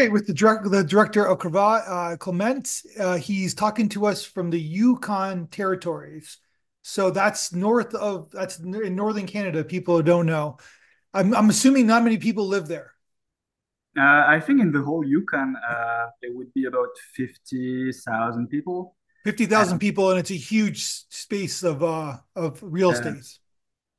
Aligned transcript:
Okay, 0.00 0.08
with 0.08 0.26
the 0.26 0.32
direct 0.32 0.64
the 0.70 0.82
director 0.82 1.26
of 1.26 1.40
Cravate, 1.40 1.82
uh, 1.86 2.16
Clement, 2.16 2.80
uh, 2.98 3.18
he's 3.18 3.52
talking 3.52 3.86
to 3.90 4.06
us 4.06 4.24
from 4.24 4.48
the 4.48 4.58
Yukon 4.58 5.46
territories. 5.48 6.38
So 6.80 7.10
that's 7.10 7.52
north 7.52 7.94
of 7.94 8.30
that's 8.30 8.58
in 8.60 8.96
northern 8.96 9.26
Canada. 9.26 9.62
People 9.62 9.98
who 9.98 10.02
don't 10.02 10.24
know, 10.24 10.56
I'm 11.12 11.34
I'm 11.34 11.50
assuming 11.50 11.86
not 11.86 12.02
many 12.02 12.16
people 12.16 12.46
live 12.46 12.66
there. 12.66 12.92
Uh, 13.94 14.24
I 14.26 14.40
think 14.40 14.62
in 14.62 14.72
the 14.72 14.80
whole 14.80 15.06
Yukon, 15.06 15.54
uh, 15.56 16.06
there 16.22 16.32
would 16.32 16.50
be 16.54 16.64
about 16.64 16.88
fifty 17.14 17.92
thousand 17.92 18.48
people. 18.48 18.96
Fifty 19.22 19.44
thousand 19.44 19.80
people, 19.80 20.08
and 20.08 20.18
it's 20.18 20.30
a 20.30 20.34
huge 20.34 20.82
space 21.10 21.62
of 21.62 21.82
uh 21.82 22.16
of 22.34 22.58
real 22.62 22.92
estate. 22.92 23.38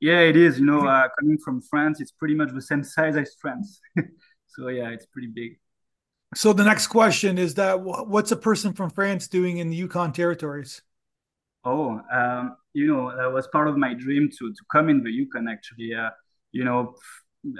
Yeah, 0.00 0.18
it 0.18 0.36
is. 0.36 0.58
You 0.58 0.66
know, 0.66 0.84
uh, 0.84 1.06
coming 1.20 1.38
from 1.38 1.62
France, 1.62 2.00
it's 2.00 2.10
pretty 2.10 2.34
much 2.34 2.48
the 2.52 2.60
same 2.60 2.82
size 2.82 3.16
as 3.16 3.36
France. 3.40 3.80
so 4.48 4.66
yeah, 4.66 4.88
it's 4.88 5.06
pretty 5.06 5.28
big. 5.28 5.61
So 6.34 6.52
the 6.52 6.64
next 6.64 6.86
question 6.86 7.38
is 7.38 7.54
that 7.54 7.80
what's 7.80 8.32
a 8.32 8.36
person 8.36 8.72
from 8.72 8.90
France 8.90 9.28
doing 9.28 9.58
in 9.58 9.70
the 9.70 9.76
Yukon 9.76 10.12
territories? 10.12 10.82
Oh, 11.64 12.00
um, 12.12 12.56
you 12.72 12.86
know, 12.86 13.14
that 13.16 13.30
was 13.32 13.46
part 13.48 13.68
of 13.68 13.76
my 13.76 13.94
dream 13.94 14.28
to 14.38 14.52
to 14.52 14.64
come 14.70 14.88
in 14.88 15.02
the 15.02 15.10
Yukon. 15.10 15.46
Actually, 15.46 15.94
uh, 15.94 16.10
you 16.50 16.64
know, 16.64 16.94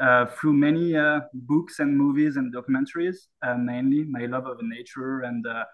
uh, 0.00 0.26
through 0.26 0.54
many 0.54 0.96
uh, 0.96 1.20
books 1.34 1.78
and 1.78 1.96
movies 1.96 2.36
and 2.36 2.52
documentaries, 2.52 3.28
uh, 3.42 3.54
mainly 3.54 4.04
my 4.04 4.26
love 4.26 4.46
of 4.46 4.58
nature 4.62 5.20
and 5.20 5.46
uh, 5.46 5.64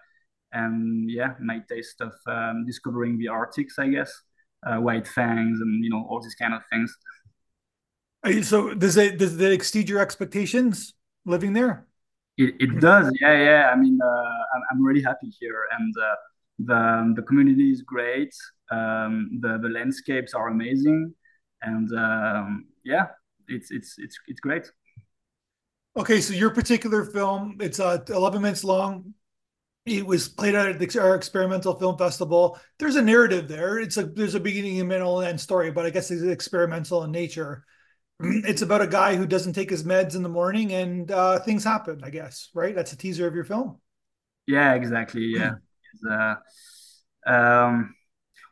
and 0.51 1.09
yeah, 1.09 1.33
my 1.39 1.59
taste 1.69 2.01
of 2.01 2.13
um, 2.27 2.65
discovering 2.65 3.17
the 3.17 3.29
Arctics, 3.29 3.79
I 3.79 3.87
guess 3.87 4.11
uh, 4.65 4.77
white 4.77 5.07
fangs 5.07 5.61
and 5.61 5.83
you 5.83 5.89
know 5.89 6.05
all 6.09 6.21
these 6.21 6.35
kind 6.35 6.53
of 6.53 6.61
things. 6.69 6.95
So 8.43 8.73
does 8.73 8.97
it 8.97 9.17
does 9.17 9.39
it 9.39 9.51
exceed 9.51 9.89
your 9.89 10.01
expectations 10.01 10.93
living 11.25 11.53
there? 11.53 11.88
It, 12.39 12.55
it 12.57 12.79
does, 12.79 13.11
yeah, 13.19 13.35
yeah. 13.43 13.69
I 13.69 13.75
mean, 13.75 13.99
uh, 14.01 14.07
I'm, 14.07 14.61
I'm 14.71 14.81
really 14.81 15.01
happy 15.01 15.29
here, 15.41 15.65
and 15.77 15.93
uh, 16.01 16.15
the 16.59 17.13
the 17.17 17.21
community 17.23 17.69
is 17.69 17.81
great. 17.81 18.33
Um, 18.71 19.39
the 19.41 19.59
the 19.61 19.67
landscapes 19.67 20.33
are 20.33 20.47
amazing, 20.47 21.13
and 21.61 21.91
um, 21.97 22.67
yeah, 22.85 23.07
it's 23.49 23.71
it's 23.71 23.95
it's 23.97 24.17
it's 24.29 24.39
great. 24.39 24.71
Okay, 25.97 26.21
so 26.21 26.33
your 26.33 26.51
particular 26.51 27.03
film, 27.03 27.57
it's 27.59 27.79
uh, 27.81 27.97
11 28.07 28.41
minutes 28.41 28.63
long, 28.63 29.13
it 29.85 30.05
was 30.05 30.29
played 30.29 30.55
at 30.55 30.79
the, 30.79 30.99
our 31.01 31.15
experimental 31.15 31.77
film 31.77 31.97
festival. 31.97 32.57
There's 32.77 32.95
a 32.95 33.01
narrative 33.01 33.49
there. 33.49 33.79
It's 33.79 33.97
a 33.97 34.05
there's 34.05 34.35
a 34.35 34.39
beginning, 34.39 34.79
a 34.79 34.85
middle, 34.85 35.19
and 35.19 35.29
end 35.29 35.41
story, 35.41 35.71
but 35.71 35.85
I 35.85 35.89
guess 35.89 36.09
it's 36.09 36.23
experimental 36.23 37.03
in 37.03 37.11
nature. 37.11 37.65
It's 38.49 38.61
about 38.61 38.81
a 38.81 38.87
guy 38.87 39.15
who 39.15 39.25
doesn't 39.25 39.53
take 39.53 39.69
his 39.69 39.83
meds 39.83 40.15
in 40.15 40.23
the 40.23 40.29
morning, 40.29 40.73
and 40.73 41.09
uh, 41.11 41.39
things 41.39 41.63
happen. 41.63 42.01
I 42.03 42.09
guess 42.09 42.49
right. 42.53 42.75
That's 42.75 42.93
a 42.93 42.97
teaser 42.97 43.27
of 43.27 43.35
your 43.35 43.45
film. 43.45 43.79
Yeah, 44.45 44.73
exactly. 44.73 45.33
Yeah. 45.35 45.53
uh, 46.09 46.35
um, 47.25 47.95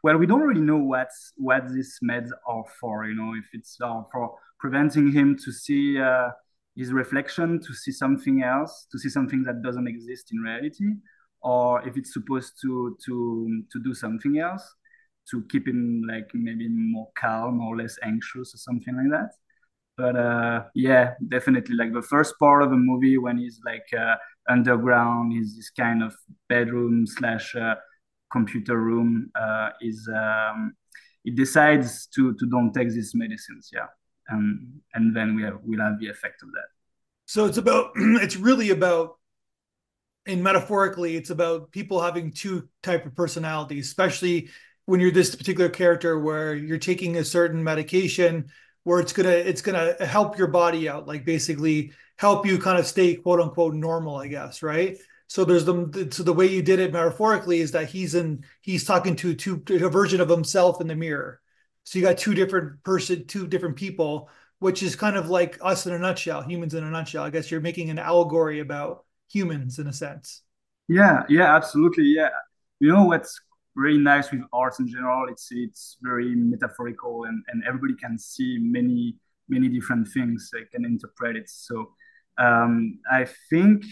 well, 0.04 0.18
we 0.18 0.26
don't 0.26 0.42
really 0.42 0.62
know 0.62 0.78
what 0.78 1.10
what 1.36 1.68
these 1.74 2.00
meds 2.04 2.30
are 2.48 2.64
for. 2.80 3.06
You 3.06 3.16
know, 3.16 3.34
if 3.34 3.46
it's 3.54 3.78
uh, 3.82 4.04
for 4.12 4.36
preventing 4.60 5.12
him 5.12 5.38
to 5.44 5.52
see 5.52 6.00
uh, 6.00 6.30
his 6.76 6.94
reflection, 6.94 7.60
to 7.62 7.74
see 7.74 7.92
something 7.92 8.44
else, 8.44 8.88
to 8.92 9.00
see 9.00 9.10
something 9.10 9.44
that 9.44 9.62
doesn't 9.64 9.88
exist 9.88 10.32
in 10.32 10.40
reality, 10.40 10.96
or 11.42 11.86
if 11.86 11.98
it's 11.98 12.14
supposed 12.14 12.54
to 12.62 12.98
to 13.06 13.64
to 13.72 13.84
do 13.84 13.94
something 13.94 14.40
else 14.40 14.64
to 15.30 15.44
keep 15.50 15.68
him 15.68 16.04
like 16.08 16.30
maybe 16.34 16.70
more 16.70 17.10
calm 17.18 17.60
or 17.60 17.76
less 17.76 17.98
anxious 18.02 18.56
or 18.56 18.58
something 18.58 18.96
like 18.96 19.10
that 19.12 19.32
but 19.98 20.16
uh 20.16 20.64
yeah 20.76 21.14
definitely. 21.28 21.76
Like 21.76 21.94
the 21.94 22.02
first 22.02 22.36
part 22.40 22.64
of 22.64 22.70
the 22.70 22.78
movie 22.78 23.18
when 23.18 23.38
he's 23.38 23.60
like 23.66 23.88
uh, 23.98 24.16
underground 24.48 25.34
is 25.34 25.56
this 25.56 25.70
kind 25.72 26.04
of 26.04 26.16
bedroom 26.48 27.06
slash 27.08 27.56
uh, 27.56 27.76
computer 28.32 28.78
room 28.78 29.32
uh, 29.40 29.70
is 29.82 30.08
um 30.14 30.74
it 31.26 31.36
decides 31.36 32.08
to 32.08 32.34
to 32.36 32.46
don't 32.46 32.74
take 32.74 32.90
these 32.90 33.14
medicines 33.16 33.70
yeah. 33.74 33.88
And 34.30 34.82
and 34.94 35.16
then 35.16 35.36
we 35.36 35.44
have 35.44 35.60
we'll 35.64 35.82
have 35.82 36.00
the 36.00 36.10
effect 36.10 36.44
of 36.44 36.50
that. 36.52 36.68
So 37.26 37.46
it's 37.46 37.58
about 37.58 37.92
it's 37.96 38.38
really 38.38 38.70
about 38.70 39.18
and 40.26 40.44
metaphorically 40.44 41.16
it's 41.16 41.30
about 41.30 41.72
people 41.72 42.02
having 42.02 42.32
two 42.32 42.68
type 42.84 43.06
of 43.06 43.16
personalities 43.16 43.88
especially 43.88 44.50
when 44.86 45.00
you're 45.00 45.12
this 45.12 45.36
particular 45.36 45.70
character 45.70 46.20
where 46.20 46.54
you're 46.54 46.78
taking 46.78 47.18
a 47.18 47.24
certain 47.24 47.64
medication 47.64 48.50
where 48.88 49.00
it's 49.00 49.14
gonna 49.14 49.30
it's 49.30 49.62
gonna 49.62 49.94
help 50.06 50.38
your 50.38 50.48
body 50.48 50.88
out 50.88 51.08
like 51.08 51.26
basically 51.26 51.92
help 52.18 52.46
you 52.46 52.58
kind 52.58 52.80
of 52.80 52.88
stay 52.88 53.16
quote 53.16 53.40
unquote 53.40 53.74
normal 53.74 54.16
i 54.16 54.28
guess 54.28 54.64
right 54.64 54.98
so 55.28 55.44
there's 55.44 55.66
the 55.66 56.08
so 56.12 56.24
the 56.24 56.34
way 56.34 56.48
you 56.48 56.62
did 56.62 56.80
it 56.80 56.94
metaphorically 56.94 57.60
is 57.60 57.72
that 57.72 57.90
he's 57.90 58.16
in 58.16 58.44
he's 58.62 58.86
talking 58.86 59.16
to 59.16 59.36
two 59.36 59.62
a 59.70 59.90
version 59.90 60.22
of 60.22 60.30
himself 60.30 60.80
in 60.82 60.88
the 60.88 60.96
mirror 60.96 61.42
so 61.84 62.00
you 62.00 62.06
got 62.06 62.18
two 62.18 62.34
different 62.34 62.82
person 62.84 63.26
two 63.28 63.46
different 63.46 63.76
people 63.76 64.30
which 64.60 64.82
is 64.82 64.96
kind 64.96 65.18
of 65.18 65.30
like 65.30 65.60
us 65.62 65.86
in 65.86 65.94
a 65.94 66.00
nutshell 66.00 66.42
humans 66.42 66.74
in 66.74 66.84
a 66.84 66.90
nutshell 66.90 67.24
i 67.24 67.30
guess 67.30 67.52
you're 67.52 67.62
making 67.62 67.90
an 67.90 68.00
allegory 68.00 68.60
about 68.60 69.04
humans 69.30 69.80
in 69.80 69.88
a 69.88 69.94
sense. 69.94 70.42
Yeah, 70.88 71.24
yeah, 71.30 71.56
absolutely. 71.56 72.06
Yeah. 72.06 72.30
You 72.80 72.94
know 72.94 73.06
what's 73.06 73.42
really 73.78 74.00
nice 74.00 74.32
with 74.32 74.42
arts 74.52 74.80
in 74.80 74.88
general? 74.88 75.28
It's 75.30 75.48
it's 75.52 75.98
very 76.02 76.36
metaphorical 76.36 77.26
and, 77.26 77.44
and 77.48 77.64
everybody 77.66 77.96
can 77.96 78.18
see 78.18 78.58
many, 78.60 79.16
many 79.48 79.70
different 79.70 80.08
things. 80.10 80.50
They 80.52 80.66
can 80.74 80.84
interpret 80.84 81.38
it. 81.38 81.50
So 81.50 81.94
um, 82.38 83.00
I 83.10 83.28
think 83.50 83.84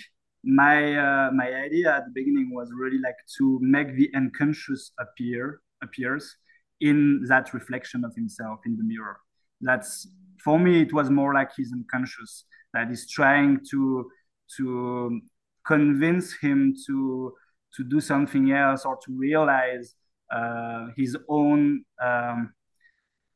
my 0.43 0.97
uh, 0.97 1.31
my 1.31 1.53
idea 1.53 1.95
at 1.95 2.05
the 2.05 2.11
beginning 2.13 2.53
was 2.53 2.69
really 2.73 2.99
like 2.99 3.15
to 3.37 3.59
make 3.61 3.95
the 3.95 4.09
unconscious 4.15 4.91
appear 4.99 5.61
appears 5.81 6.35
in 6.81 7.23
that 7.27 7.53
reflection 7.53 8.03
of 8.03 8.13
himself 8.15 8.59
in 8.65 8.77
the 8.77 8.83
mirror. 8.83 9.17
That's 9.61 10.07
for 10.43 10.59
me 10.59 10.81
it 10.81 10.93
was 10.93 11.09
more 11.09 11.33
like 11.33 11.51
his 11.55 11.71
unconscious 11.71 12.45
that 12.73 12.91
is 12.91 13.09
trying 13.09 13.61
to 13.71 14.09
to 14.57 15.21
convince 15.65 16.33
him 16.37 16.75
to 16.85 17.33
to 17.75 17.83
do 17.83 17.99
something 17.99 18.51
else 18.51 18.85
or 18.85 18.97
to 19.05 19.17
realize 19.17 19.95
uh, 20.31 20.87
his 20.95 21.17
own 21.29 21.83
um, 22.03 22.53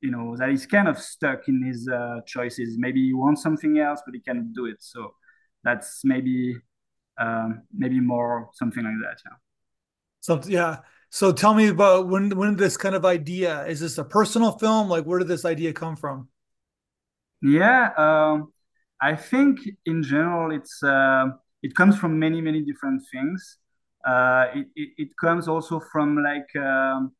you 0.01 0.11
know 0.11 0.35
that 0.37 0.49
he's 0.49 0.65
kind 0.65 0.87
of 0.87 0.97
stuck 0.97 1.47
in 1.47 1.63
his 1.63 1.87
uh, 1.87 2.21
choices. 2.25 2.77
Maybe 2.77 3.05
he 3.05 3.13
wants 3.13 3.41
something 3.43 3.79
else 3.79 4.01
but 4.05 4.13
he 4.13 4.21
can't 4.21 4.53
do 4.53 4.65
it. 4.65 4.77
So 4.79 5.13
that's 5.63 6.01
maybe 6.03 6.55
um, 7.19 7.63
maybe 7.73 7.99
more 7.99 8.49
something 8.53 8.83
like 8.83 8.93
that 9.03 9.21
yeah. 9.25 9.35
So 10.21 10.41
yeah. 10.45 10.77
So 11.11 11.31
tell 11.31 11.55
me 11.55 11.67
about 11.67 12.07
when 12.07 12.29
when 12.37 12.55
this 12.55 12.77
kind 12.77 12.95
of 12.95 13.03
idea 13.05 13.65
is 13.65 13.79
this 13.79 13.97
a 13.97 14.03
personal 14.03 14.57
film? 14.57 14.89
Like 14.89 15.05
where 15.05 15.19
did 15.19 15.27
this 15.27 15.45
idea 15.45 15.73
come 15.73 15.95
from? 15.95 16.29
Yeah 17.41 17.91
um, 17.97 18.53
I 19.01 19.15
think 19.15 19.59
in 19.85 20.03
general 20.03 20.51
it's 20.55 20.81
uh, 20.83 21.27
it 21.61 21.75
comes 21.75 21.97
from 21.97 22.19
many 22.19 22.41
many 22.41 22.61
different 22.61 23.01
things. 23.11 23.57
Uh, 24.05 24.47
it, 24.55 24.67
it, 24.75 24.89
it 24.97 25.09
comes 25.19 25.47
also 25.47 25.79
from 25.79 26.23
like 26.23 26.55
um, 26.55 27.11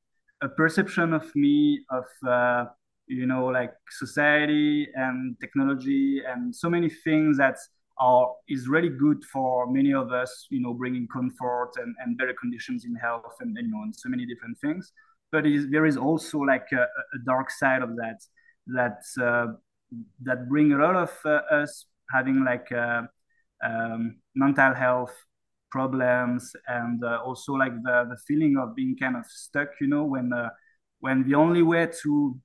a 0.42 0.48
perception 0.48 1.14
of 1.14 1.34
me 1.36 1.84
of 1.90 2.06
uh, 2.28 2.66
you 3.08 3.26
know 3.26 3.46
like 3.48 3.74
society 3.90 4.88
and 4.96 5.36
technology 5.42 6.22
and 6.26 6.56
so 6.56 6.70
many 6.70 6.90
things 6.90 7.38
that 7.38 7.58
are 8.00 8.32
is 8.48 8.70
really 8.70 8.90
good 8.90 9.22
for 9.26 9.70
many 9.70 9.94
of 9.94 10.14
us 10.14 10.48
you 10.50 10.62
know 10.62 10.74
bringing 10.74 11.06
comfort 11.08 11.72
and, 11.76 11.94
and 12.00 12.18
better 12.18 12.34
conditions 12.40 12.86
in 12.86 12.96
health 12.96 13.36
and, 13.42 13.58
and 13.58 13.68
you 13.68 13.74
know 13.74 13.84
and 13.84 13.96
so 13.96 14.10
many 14.10 14.26
different 14.26 14.58
things. 14.60 14.94
But 15.32 15.46
is, 15.46 15.68
there 15.70 15.86
is 15.86 15.98
also 15.98 16.40
like 16.40 16.68
a, 16.72 16.84
a, 16.84 17.20
dark 17.24 17.52
side 17.52 17.84
of 17.84 17.96
that 17.98 18.20
that 18.68 19.02
uh, 19.22 19.54
that 20.24 20.48
bring 20.48 20.72
a 20.72 20.78
lot 20.78 20.96
of 20.96 21.12
uh, 21.26 21.42
us 21.52 21.86
having 22.12 22.44
like 22.44 22.72
uh, 22.72 23.04
um, 23.64 24.18
mental 24.34 24.74
health 24.74 25.14
problems 25.72 26.56
and 26.68 27.04
uh, 27.04 27.20
also 27.26 27.54
like 27.54 27.74
the, 27.84 28.06
the 28.10 28.18
feeling 28.28 28.58
of 28.58 28.76
being 28.76 28.96
kind 28.98 29.16
of 29.16 29.26
stuck 29.26 29.70
you 29.82 29.88
know 29.88 30.04
when 30.04 30.32
when 31.00 31.28
the 31.28 31.36
only 31.36 31.62
way 31.62 31.88
to 32.02 32.40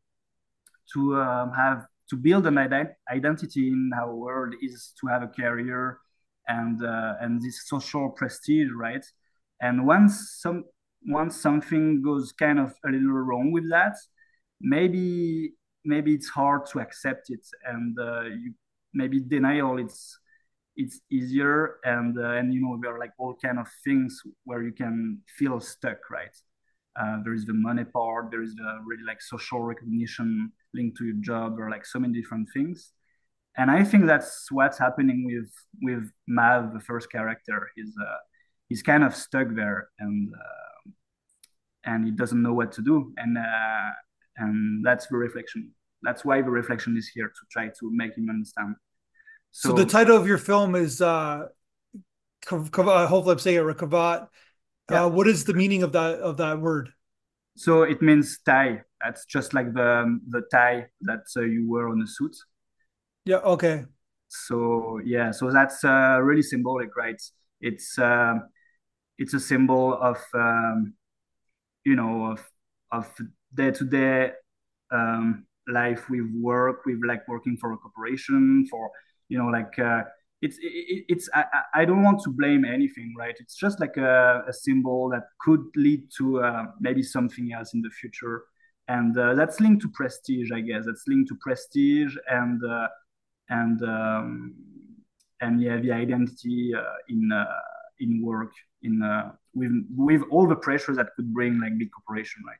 to 0.92 1.20
um, 1.20 1.52
have 1.52 1.86
to 2.10 2.16
build 2.16 2.46
an 2.46 2.54
ident- 2.54 2.94
identity 3.10 3.68
in 3.68 3.90
our 3.96 4.14
world 4.14 4.54
is 4.62 4.92
to 5.00 5.06
have 5.06 5.22
a 5.22 5.28
career 5.28 5.98
and 6.48 6.84
uh, 6.84 7.14
and 7.20 7.40
this 7.40 7.66
social 7.66 8.10
prestige, 8.10 8.68
right? 8.76 9.04
And 9.60 9.86
once 9.86 10.38
some 10.40 10.64
once 11.06 11.40
something 11.40 12.02
goes 12.02 12.32
kind 12.32 12.58
of 12.58 12.74
a 12.84 12.90
little 12.90 13.08
wrong 13.08 13.52
with 13.52 13.68
that, 13.70 13.96
maybe 14.60 15.52
maybe 15.84 16.14
it's 16.14 16.28
hard 16.28 16.66
to 16.72 16.80
accept 16.80 17.30
it 17.30 17.46
and 17.66 17.98
uh, 17.98 18.22
you 18.22 18.54
maybe 18.94 19.20
denial 19.20 19.78
it's 19.78 20.18
it's 20.76 21.00
easier 21.10 21.76
and 21.84 22.18
uh, 22.18 22.30
and 22.38 22.52
you 22.52 22.60
know 22.60 22.78
there 22.82 22.94
are 22.94 22.98
like 22.98 23.12
all 23.18 23.34
kind 23.44 23.58
of 23.58 23.66
things 23.84 24.20
where 24.44 24.62
you 24.62 24.72
can 24.72 25.20
feel 25.38 25.60
stuck 25.60 25.98
right 26.10 26.36
uh, 27.00 27.18
there 27.24 27.34
is 27.34 27.44
the 27.44 27.54
money 27.54 27.84
part 27.84 28.30
there 28.30 28.42
is 28.42 28.54
the 28.54 28.78
really 28.84 29.04
like 29.04 29.22
social 29.22 29.60
recognition 29.60 30.50
linked 30.74 30.96
to 30.96 31.04
your 31.04 31.20
job 31.20 31.58
or 31.58 31.70
like 31.70 31.86
so 31.86 31.98
many 31.98 32.20
different 32.20 32.48
things 32.52 32.92
and 33.56 33.70
I 33.70 33.84
think 33.84 34.06
that's 34.06 34.50
what's 34.50 34.78
happening 34.78 35.24
with 35.24 35.50
with 35.82 36.10
Mav, 36.26 36.72
the 36.72 36.80
first 36.80 37.10
character. 37.10 37.70
He's 37.76 37.94
uh, 38.00 38.16
he's 38.68 38.82
kind 38.82 39.04
of 39.04 39.14
stuck 39.14 39.48
there, 39.54 39.88
and 39.98 40.32
uh, 40.34 40.90
and 41.84 42.04
he 42.04 42.10
doesn't 42.10 42.42
know 42.42 42.52
what 42.52 42.72
to 42.72 42.82
do, 42.82 43.12
and 43.16 43.38
uh, 43.38 43.90
and 44.38 44.84
that's 44.84 45.06
the 45.06 45.16
reflection. 45.16 45.70
That's 46.02 46.24
why 46.24 46.42
the 46.42 46.50
reflection 46.50 46.96
is 46.96 47.08
here 47.08 47.28
to 47.28 47.40
try 47.50 47.68
to 47.68 47.90
make 47.92 48.16
him 48.16 48.28
understand. 48.28 48.74
So, 49.56 49.68
so 49.68 49.74
the 49.76 49.86
title 49.86 50.16
of 50.16 50.26
your 50.26 50.38
film 50.38 50.74
is 50.74 51.00
uh, 51.00 51.46
hopefully 52.44 53.32
I'm 53.32 53.38
saying 53.38 53.56
it 53.56 53.76
Kavat. 53.76 54.26
Yeah. 54.90 55.04
Uh, 55.04 55.08
what 55.08 55.28
is 55.28 55.44
the 55.44 55.54
meaning 55.54 55.84
of 55.84 55.92
that 55.92 56.18
of 56.18 56.38
that 56.38 56.60
word? 56.60 56.90
So 57.56 57.84
it 57.84 58.02
means 58.02 58.40
tie. 58.44 58.82
That's 59.00 59.24
just 59.26 59.54
like 59.54 59.72
the 59.72 60.18
the 60.28 60.42
tie 60.50 60.88
that 61.02 61.20
uh, 61.36 61.42
you 61.42 61.70
wear 61.70 61.88
on 61.88 62.02
a 62.02 62.06
suit. 62.06 62.36
Yeah. 63.26 63.36
Okay. 63.36 63.84
So 64.26 65.00
yeah, 65.04 65.30
so 65.30 65.52
that's 65.52 65.84
uh, 65.84 66.18
really 66.20 66.42
symbolic, 66.42 66.96
right? 66.96 67.22
It's 67.60 67.96
uh, 67.96 68.34
it's 69.18 69.34
a 69.34 69.40
symbol 69.40 69.94
of 69.94 70.18
um, 70.34 70.94
you 71.84 71.94
know 71.94 72.32
of 72.32 72.44
of 72.90 73.08
day 73.54 73.70
to 73.70 73.84
day 73.84 74.32
life 75.68 76.10
with 76.10 76.26
work, 76.40 76.84
with 76.86 76.98
like 77.06 77.26
working 77.28 77.56
for 77.56 77.72
a 77.72 77.76
corporation, 77.76 78.66
for 78.68 78.90
you 79.28 79.38
know 79.38 79.46
like 79.46 79.78
uh, 79.78 80.02
it's 80.42 80.58
it, 80.60 81.04
it's 81.08 81.28
I, 81.34 81.44
I 81.74 81.84
don't 81.84 82.02
want 82.02 82.22
to 82.24 82.30
blame 82.30 82.64
anything, 82.64 83.14
right? 83.18 83.34
It's 83.38 83.56
just 83.56 83.80
like 83.80 83.96
a, 83.96 84.44
a 84.48 84.52
symbol 84.52 85.08
that 85.10 85.24
could 85.40 85.64
lead 85.76 86.08
to 86.18 86.42
uh, 86.42 86.64
maybe 86.80 87.02
something 87.02 87.52
else 87.52 87.74
in 87.74 87.80
the 87.80 87.90
future, 87.90 88.44
and 88.88 89.16
uh, 89.16 89.34
that's 89.34 89.60
linked 89.60 89.82
to 89.82 89.88
prestige, 89.88 90.50
I 90.52 90.60
guess. 90.60 90.84
That's 90.86 91.04
linked 91.06 91.28
to 91.30 91.36
prestige 91.40 92.14
and 92.28 92.62
uh, 92.64 92.88
and 93.48 93.82
um, 93.82 94.54
and 95.40 95.60
yeah, 95.60 95.78
the 95.78 95.92
identity 95.92 96.72
uh, 96.74 96.82
in 97.08 97.32
uh, 97.32 97.44
in 98.00 98.22
work 98.22 98.52
in 98.82 99.02
uh, 99.02 99.32
with 99.54 99.72
with 99.96 100.22
all 100.30 100.46
the 100.46 100.56
pressures 100.56 100.96
that 100.96 101.08
could 101.16 101.32
bring 101.32 101.60
like 101.60 101.78
big 101.78 101.90
corporation, 101.90 102.42
right? 102.46 102.58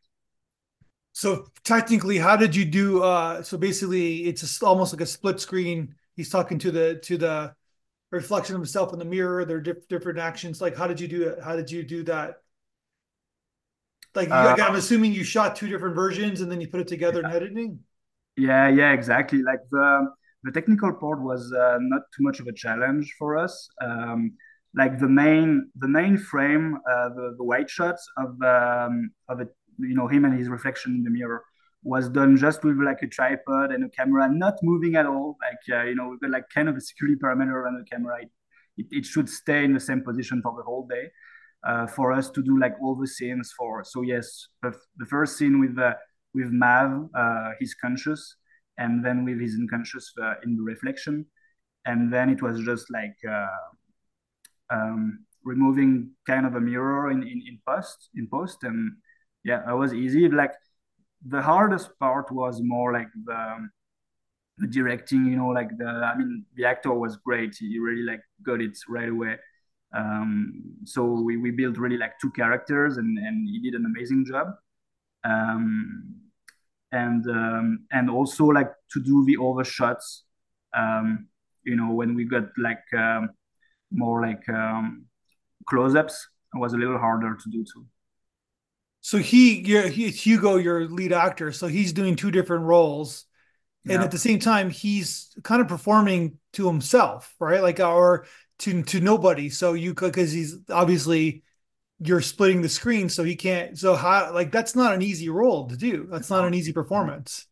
So 1.12 1.46
technically, 1.62 2.19
how 2.19 2.37
did 2.37 2.56
you 2.56 2.64
do? 2.64 3.02
Uh, 3.02 3.43
so 3.43 3.56
basically, 3.56 4.25
it's 4.25 4.62
almost 4.62 4.93
like 4.93 5.02
a 5.02 5.06
split 5.06 5.40
screen. 5.40 5.94
He's 6.16 6.31
talking 6.31 6.58
to 6.61 6.70
the 6.70 6.96
to 7.05 7.16
the 7.16 7.55
reflection 8.11 8.55
of 8.55 8.61
himself 8.61 8.93
in 8.93 8.99
the 8.99 9.05
mirror. 9.05 9.44
There 9.44 9.58
are 9.58 9.61
diff- 9.61 9.88
different 9.88 10.19
actions. 10.19 10.61
Like, 10.61 10.76
how 10.76 10.87
did 10.87 11.00
you 11.00 11.08
do 11.08 11.28
it? 11.28 11.43
How 11.43 11.56
did 11.56 11.70
you 11.70 11.82
do 11.82 12.02
that? 12.05 12.37
Like, 14.14 14.31
uh, 14.31 14.56
I'm 14.61 14.76
assuming 14.76 15.12
you 15.12 15.25
shot 15.25 15.56
two 15.56 15.69
different 15.69 15.96
versions 15.96 16.40
and 16.40 16.50
then 16.50 16.61
you 16.61 16.69
put 16.69 16.81
it 16.81 16.87
together 16.87 17.20
yeah. 17.20 17.31
in 17.31 17.34
editing. 17.34 17.78
Yeah, 18.37 18.69
yeah, 18.69 18.93
exactly. 18.93 19.43
Like 19.43 19.61
the 19.70 20.08
the 20.44 20.52
technical 20.52 20.93
part 20.93 21.22
was 21.22 21.52
uh, 21.52 21.78
not 21.81 22.02
too 22.16 22.22
much 22.22 22.38
of 22.40 22.46
a 22.46 22.52
challenge 22.52 23.14
for 23.19 23.37
us. 23.37 23.69
Um, 23.82 24.34
like 24.76 24.99
the 24.99 25.08
main 25.08 25.70
the 25.76 25.88
main 25.88 26.16
frame, 26.16 26.78
uh, 26.88 27.08
the, 27.11 27.34
the 27.37 27.44
white 27.44 27.70
shots 27.70 28.06
of 28.16 28.40
um, 28.43 29.11
of 29.28 29.40
it, 29.40 29.49
you 29.78 29.94
know 29.94 30.08
him 30.08 30.25
and 30.25 30.38
his 30.38 30.49
reflection 30.49 30.94
in 30.94 31.02
the 31.02 31.11
mirror 31.11 31.43
was 31.84 32.08
done 32.08 32.36
just 32.36 32.64
with 32.64 32.78
like 32.78 33.02
a 33.02 33.06
tripod 33.06 33.70
and 33.70 33.84
a 33.84 33.88
camera, 33.90 34.28
not 34.28 34.54
moving 34.62 34.96
at 34.96 35.06
all. 35.06 35.36
Like 35.40 35.78
uh, 35.78 35.84
you 35.84 35.94
know 35.94 36.08
we've 36.08 36.20
got 36.20 36.31
like 36.31 36.48
kind 36.52 36.69
of 36.69 36.76
a 36.76 36.81
security 36.81 37.16
perimeter 37.16 37.56
around 37.56 37.78
the 37.78 37.84
camera. 37.84 38.16
It, 38.76 38.86
it, 38.90 39.04
should 39.06 39.28
stay 39.28 39.62
in 39.62 39.72
the 39.72 39.78
same 39.78 40.02
position 40.02 40.42
for 40.42 40.54
the 40.56 40.64
whole 40.64 40.86
day. 40.86 41.10
Uh, 41.64 41.86
for 41.86 42.12
us 42.12 42.28
to 42.28 42.42
do 42.42 42.58
like 42.58 42.75
all 42.82 42.94
the 42.94 43.06
scenes 43.06 43.54
for 43.56 43.82
so 43.82 44.02
yes 44.02 44.48
the, 44.62 44.70
the 44.98 45.06
first 45.06 45.38
scene 45.38 45.58
with 45.58 45.78
uh, 45.78 45.94
with 46.34 46.50
Mav 46.50 47.08
uh, 47.14 47.50
he's 47.58 47.75
conscious 47.75 48.37
and 48.76 49.02
then 49.02 49.25
with 49.25 49.40
his 49.40 49.54
unconscious 49.54 50.12
uh, 50.22 50.34
in 50.44 50.56
the 50.56 50.62
reflection 50.62 51.25
and 51.87 52.12
then 52.12 52.28
it 52.28 52.42
was 52.42 52.60
just 52.60 52.90
like 52.90 53.16
uh, 53.26 53.46
um, 54.69 55.25
removing 55.42 56.10
kind 56.26 56.44
of 56.44 56.54
a 56.54 56.60
mirror 56.60 57.10
in, 57.10 57.22
in, 57.22 57.42
in 57.48 57.58
post 57.66 58.10
in 58.14 58.28
post 58.30 58.62
and 58.64 58.92
yeah 59.42 59.62
it 59.66 59.75
was 59.75 59.94
easy 59.94 60.28
like 60.28 60.52
the 61.26 61.43
hardest 61.43 61.91
part 61.99 62.31
was 62.31 62.61
more 62.62 62.93
like 62.93 63.09
the, 63.25 63.69
the 64.59 64.67
directing 64.67 65.25
you 65.26 65.37
know 65.37 65.49
like 65.49 65.76
the 65.79 65.87
i 65.87 66.17
mean 66.17 66.44
the 66.56 66.65
actor 66.65 66.93
was 66.93 67.17
great. 67.17 67.56
He 67.59 67.79
really 67.79 68.03
like 68.03 68.21
got 68.43 68.61
it 68.61 68.76
right 68.88 69.09
away. 69.09 69.37
Um, 69.97 70.62
so 70.85 71.05
we, 71.05 71.37
we 71.37 71.53
built 71.53 71.79
really 71.79 71.97
like 71.97 72.19
two 72.21 72.31
characters 72.32 72.97
and, 72.97 73.17
and 73.17 73.49
he 73.49 73.61
did 73.61 73.75
an 73.79 73.87
amazing 73.87 74.26
job. 74.26 74.49
Um, 75.23 76.17
and 76.94 77.29
um, 77.29 77.87
and 77.93 78.09
also 78.11 78.44
like 78.47 78.73
to 78.93 79.03
do 79.03 79.25
the 79.25 79.37
overshots 79.37 80.23
um, 80.76 81.29
you 81.65 81.76
know 81.76 81.91
when 81.93 82.15
we 82.15 82.25
got 82.25 82.44
like 82.59 82.85
um, 82.97 83.31
more 83.91 84.23
like 84.23 84.49
um, 84.49 85.06
close-ups 85.67 86.29
was 86.55 86.73
a 86.73 86.76
little 86.76 86.99
harder 86.99 87.37
to 87.37 87.50
do 87.50 87.65
too 87.65 87.85
so 89.04 89.18
he, 89.18 89.60
yeah, 89.60 89.88
he, 89.88 90.08
Hugo, 90.08 90.56
your 90.56 90.88
lead 90.88 91.12
actor. 91.12 91.52
So 91.52 91.66
he's 91.66 91.92
doing 91.92 92.16
two 92.16 92.30
different 92.30 92.64
roles, 92.64 93.26
and 93.86 94.02
at 94.02 94.10
the 94.10 94.16
same 94.16 94.38
time, 94.38 94.70
he's 94.70 95.36
kind 95.42 95.60
of 95.60 95.68
performing 95.68 96.38
to 96.54 96.66
himself, 96.66 97.34
right? 97.38 97.60
Like 97.60 97.80
or 97.80 98.24
to 98.60 98.82
to 98.84 99.00
nobody. 99.00 99.50
So 99.50 99.74
you 99.74 99.92
could 99.92 100.14
because 100.14 100.32
he's 100.32 100.56
obviously 100.70 101.42
you're 101.98 102.22
splitting 102.22 102.62
the 102.62 102.68
screen 102.70 103.10
so 103.10 103.24
he 103.24 103.36
can't 103.36 103.78
so 103.78 103.94
how 103.94 104.32
like 104.32 104.50
that's 104.50 104.74
not 104.74 104.94
an 104.94 105.02
easy 105.02 105.28
role 105.28 105.68
to 105.68 105.76
do. 105.76 106.08
That's 106.10 106.30
not 106.30 106.46
an 106.46 106.54
easy 106.54 106.72
performance. 106.72 107.46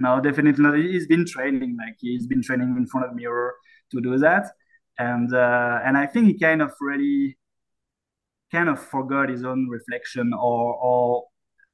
No 0.00 0.20
definitely 0.20 0.60
not. 0.60 0.76
He's 0.76 1.06
been 1.06 1.24
training 1.24 1.76
like 1.78 1.98
he's 2.00 2.26
been 2.26 2.42
training 2.42 2.74
in 2.76 2.86
front 2.88 3.06
of 3.06 3.12
the 3.12 3.16
mirror 3.16 3.54
to 3.92 4.00
do 4.00 4.18
that. 4.18 4.54
And 4.98 5.32
uh 5.32 5.78
and 5.84 5.96
i 5.96 6.06
think 6.06 6.26
he 6.26 6.38
kind 6.38 6.60
of 6.60 6.72
really 6.80 7.38
kind 8.52 8.68
of 8.68 8.80
forgot 8.80 9.28
his 9.28 9.44
own 9.44 9.68
reflection 9.68 10.32
or 10.32 10.74
or 10.74 11.24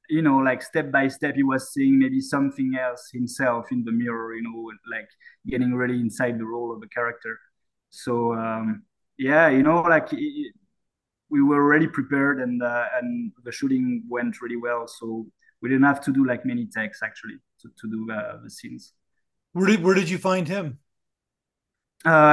you 0.09 0.21
know 0.21 0.37
like 0.37 0.61
step 0.61 0.91
by 0.91 1.07
step 1.07 1.35
he 1.35 1.43
was 1.43 1.73
seeing 1.73 1.99
maybe 1.99 2.21
something 2.21 2.77
else 2.79 3.09
himself 3.11 3.65
in 3.71 3.83
the 3.83 3.91
mirror 3.91 4.33
you 4.35 4.43
know 4.43 4.71
like 4.89 5.09
getting 5.47 5.73
really 5.73 5.99
inside 5.99 6.37
the 6.39 6.45
role 6.45 6.73
of 6.73 6.79
the 6.81 6.87
character. 6.87 7.39
So 7.89 8.33
um 8.33 8.83
yeah 9.17 9.49
you 9.49 9.63
know 9.63 9.81
like 9.81 10.09
it, 10.13 10.53
we 11.29 11.41
were 11.41 11.61
already 11.63 11.87
prepared 11.87 12.39
and 12.39 12.63
uh, 12.63 12.85
and 13.01 13.31
the 13.43 13.51
shooting 13.51 14.03
went 14.07 14.41
really 14.41 14.55
well. 14.55 14.87
So 14.87 15.25
we 15.61 15.69
didn't 15.69 15.83
have 15.85 16.01
to 16.05 16.11
do 16.13 16.25
like 16.25 16.45
many 16.45 16.65
takes 16.65 17.03
actually 17.03 17.37
to, 17.61 17.69
to 17.81 17.89
do 17.89 18.11
uh, 18.11 18.37
the 18.43 18.49
scenes. 18.49 18.93
Where 19.53 19.67
did 19.67 19.83
where 19.83 19.95
did 19.95 20.09
you 20.09 20.17
find 20.17 20.47
him 20.47 20.79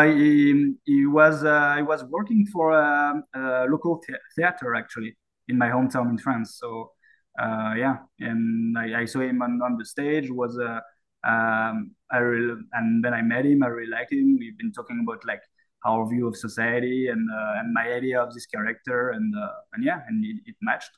he, 0.04 0.74
he 0.84 1.06
was 1.06 1.44
uh, 1.44 1.74
he 1.76 1.82
was 1.82 2.04
working 2.04 2.46
for 2.46 2.72
a, 2.72 3.22
a 3.34 3.66
local 3.68 4.02
theater 4.36 4.74
actually 4.74 5.16
in 5.48 5.58
my 5.58 5.68
hometown 5.68 6.10
in 6.10 6.18
France. 6.18 6.56
So 6.60 6.92
uh, 7.38 7.74
yeah, 7.76 7.96
and 8.20 8.78
I, 8.78 9.00
I, 9.00 9.04
saw 9.04 9.20
him 9.20 9.42
on, 9.42 9.60
on 9.62 9.76
the 9.76 9.84
stage. 9.84 10.30
Was 10.30 10.56
a 10.58 10.80
uh, 11.24 11.28
um, 11.28 11.92
I 12.10 12.18
really, 12.18 12.60
and 12.72 13.04
then 13.04 13.14
I 13.14 13.22
met 13.22 13.46
him. 13.46 13.62
I 13.62 13.68
really 13.68 13.90
liked 13.90 14.12
him. 14.12 14.36
We've 14.38 14.56
been 14.56 14.72
talking 14.72 15.00
about 15.02 15.24
like 15.26 15.42
our 15.84 16.08
view 16.08 16.28
of 16.28 16.36
society 16.36 17.08
and 17.08 17.28
uh, 17.30 17.58
and 17.58 17.72
my 17.72 17.92
idea 17.92 18.22
of 18.22 18.32
this 18.34 18.46
character, 18.46 19.10
and 19.10 19.34
uh, 19.34 19.48
and 19.72 19.84
yeah, 19.84 20.00
and 20.06 20.24
it, 20.24 20.36
it 20.46 20.56
matched. 20.60 20.90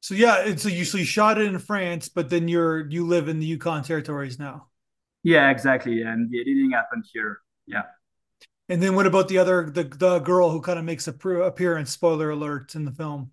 So 0.00 0.14
yeah, 0.14 0.44
and 0.46 0.60
so 0.60 0.68
you 0.68 0.84
so 0.84 0.98
you 0.98 1.04
shot 1.04 1.38
it 1.38 1.46
in 1.46 1.58
France, 1.58 2.08
but 2.08 2.30
then 2.30 2.46
you're 2.48 2.88
you 2.88 3.06
live 3.06 3.28
in 3.28 3.40
the 3.40 3.46
Yukon 3.46 3.82
territories 3.82 4.38
now. 4.38 4.69
Yeah, 5.22 5.50
exactly. 5.50 6.02
And 6.02 6.30
the 6.30 6.40
editing 6.40 6.70
happened 6.72 7.04
here. 7.12 7.40
Yeah. 7.66 7.82
And 8.68 8.82
then 8.82 8.94
what 8.94 9.06
about 9.06 9.28
the 9.28 9.38
other 9.38 9.68
the 9.68 9.84
the 9.84 10.20
girl 10.20 10.50
who 10.50 10.60
kind 10.60 10.78
of 10.78 10.84
makes 10.84 11.08
a 11.08 11.12
appearance? 11.12 11.90
Spoiler 11.90 12.30
alert 12.30 12.74
in 12.74 12.84
the 12.84 12.92
film. 12.92 13.32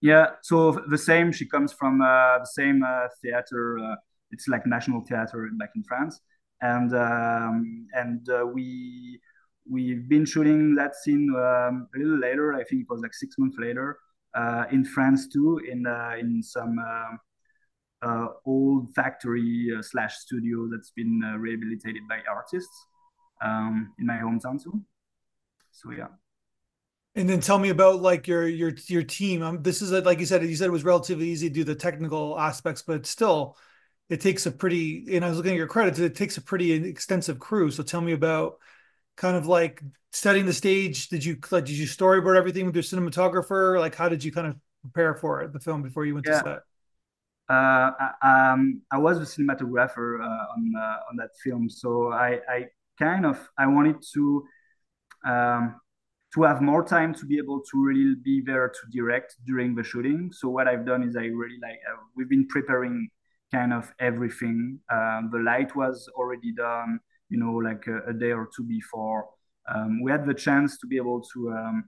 Yeah, 0.00 0.26
so 0.42 0.80
the 0.88 0.98
same. 0.98 1.32
She 1.32 1.46
comes 1.46 1.72
from 1.72 2.00
uh, 2.00 2.38
the 2.38 2.50
same 2.52 2.82
uh, 2.82 3.08
theater. 3.22 3.78
Uh, 3.78 3.96
it's 4.30 4.46
like 4.46 4.66
National 4.66 5.00
Theater 5.00 5.48
back 5.58 5.70
in 5.74 5.82
France, 5.84 6.20
and 6.60 6.94
um, 6.94 7.86
and 7.94 8.28
uh, 8.28 8.46
we 8.46 9.20
we've 9.68 10.08
been 10.08 10.24
shooting 10.24 10.74
that 10.76 10.94
scene 10.94 11.28
um, 11.36 11.88
a 11.94 11.98
little 11.98 12.18
later. 12.18 12.54
I 12.54 12.62
think 12.64 12.82
it 12.82 12.86
was 12.88 13.00
like 13.00 13.14
six 13.14 13.36
months 13.38 13.56
later 13.58 13.98
uh, 14.36 14.64
in 14.70 14.84
France 14.84 15.26
too, 15.28 15.60
in 15.68 15.86
uh, 15.86 16.14
in 16.18 16.42
some 16.42 16.78
um, 16.78 17.18
old 18.44 18.94
factory 18.94 19.70
uh, 19.76 19.82
slash 19.82 20.16
studio 20.16 20.68
that's 20.70 20.90
been 20.90 21.22
uh, 21.24 21.36
rehabilitated 21.38 22.02
by 22.08 22.18
artists 22.28 22.86
um, 23.42 23.92
in 23.98 24.06
my 24.06 24.14
hometown 24.14 24.62
too. 24.62 24.80
So 25.70 25.90
yeah. 25.92 26.08
And 27.14 27.28
then 27.28 27.40
tell 27.40 27.58
me 27.58 27.70
about 27.70 28.02
like 28.02 28.28
your 28.28 28.46
your 28.46 28.72
your 28.88 29.02
team. 29.02 29.42
Um, 29.42 29.62
this 29.62 29.80
is 29.80 29.92
a, 29.92 30.00
like 30.02 30.20
you 30.20 30.26
said. 30.26 30.42
You 30.44 30.54
said 30.54 30.66
it 30.66 30.72
was 30.72 30.84
relatively 30.84 31.28
easy 31.28 31.48
to 31.48 31.54
do 31.54 31.64
the 31.64 31.74
technical 31.74 32.38
aspects, 32.38 32.82
but 32.82 33.06
still, 33.06 33.56
it 34.10 34.20
takes 34.20 34.44
a 34.44 34.50
pretty. 34.50 35.16
And 35.16 35.24
I 35.24 35.28
was 35.28 35.38
looking 35.38 35.52
at 35.52 35.58
your 35.58 35.66
credits. 35.66 35.98
It 35.98 36.14
takes 36.14 36.36
a 36.36 36.42
pretty 36.42 36.72
extensive 36.72 37.38
crew. 37.38 37.70
So 37.70 37.82
tell 37.82 38.02
me 38.02 38.12
about 38.12 38.58
kind 39.16 39.36
of 39.36 39.46
like 39.46 39.82
setting 40.12 40.44
the 40.44 40.52
stage. 40.52 41.08
Did 41.08 41.24
you 41.24 41.38
like, 41.50 41.64
did 41.64 41.76
you 41.76 41.86
storyboard 41.86 42.36
everything 42.36 42.66
with 42.66 42.74
your 42.74 42.84
cinematographer? 42.84 43.80
Like, 43.80 43.94
how 43.94 44.10
did 44.10 44.22
you 44.22 44.30
kind 44.30 44.48
of 44.48 44.56
prepare 44.82 45.14
for 45.14 45.40
it, 45.40 45.54
the 45.54 45.60
film 45.60 45.82
before 45.82 46.04
you 46.04 46.12
went 46.12 46.26
yeah. 46.26 46.42
to 46.42 46.44
set? 46.44 46.58
Uh, 47.48 47.90
I, 48.22 48.50
um, 48.52 48.82
I 48.90 48.98
was 48.98 49.18
a 49.18 49.22
cinematographer 49.22 50.20
uh, 50.20 50.24
on 50.24 50.72
uh, 50.76 50.96
on 51.10 51.16
that 51.18 51.30
film, 51.44 51.70
so 51.70 52.12
I, 52.12 52.40
I 52.48 52.66
kind 52.98 53.24
of 53.24 53.38
I 53.56 53.66
wanted 53.66 54.02
to 54.14 54.44
um, 55.24 55.80
to 56.34 56.42
have 56.42 56.60
more 56.60 56.84
time 56.84 57.14
to 57.14 57.24
be 57.24 57.38
able 57.38 57.60
to 57.60 57.84
really 57.84 58.16
be 58.16 58.42
there 58.44 58.68
to 58.68 58.80
direct 58.90 59.36
during 59.46 59.76
the 59.76 59.84
shooting. 59.84 60.30
So 60.32 60.48
what 60.48 60.66
I've 60.66 60.84
done 60.84 61.04
is 61.04 61.16
I 61.16 61.26
really 61.26 61.58
like 61.62 61.78
uh, 61.88 61.96
we've 62.16 62.28
been 62.28 62.48
preparing 62.48 63.08
kind 63.52 63.72
of 63.72 63.92
everything. 64.00 64.80
Um, 64.90 65.30
the 65.32 65.38
light 65.38 65.76
was 65.76 66.10
already 66.16 66.52
done, 66.52 66.98
you 67.28 67.38
know, 67.38 67.52
like 67.52 67.86
a, 67.86 68.10
a 68.10 68.12
day 68.12 68.32
or 68.32 68.48
two 68.56 68.64
before. 68.64 69.28
Um, 69.72 70.02
we 70.02 70.10
had 70.10 70.26
the 70.26 70.34
chance 70.34 70.78
to 70.78 70.86
be 70.88 70.96
able 70.96 71.20
to 71.32 71.50
um, 71.50 71.84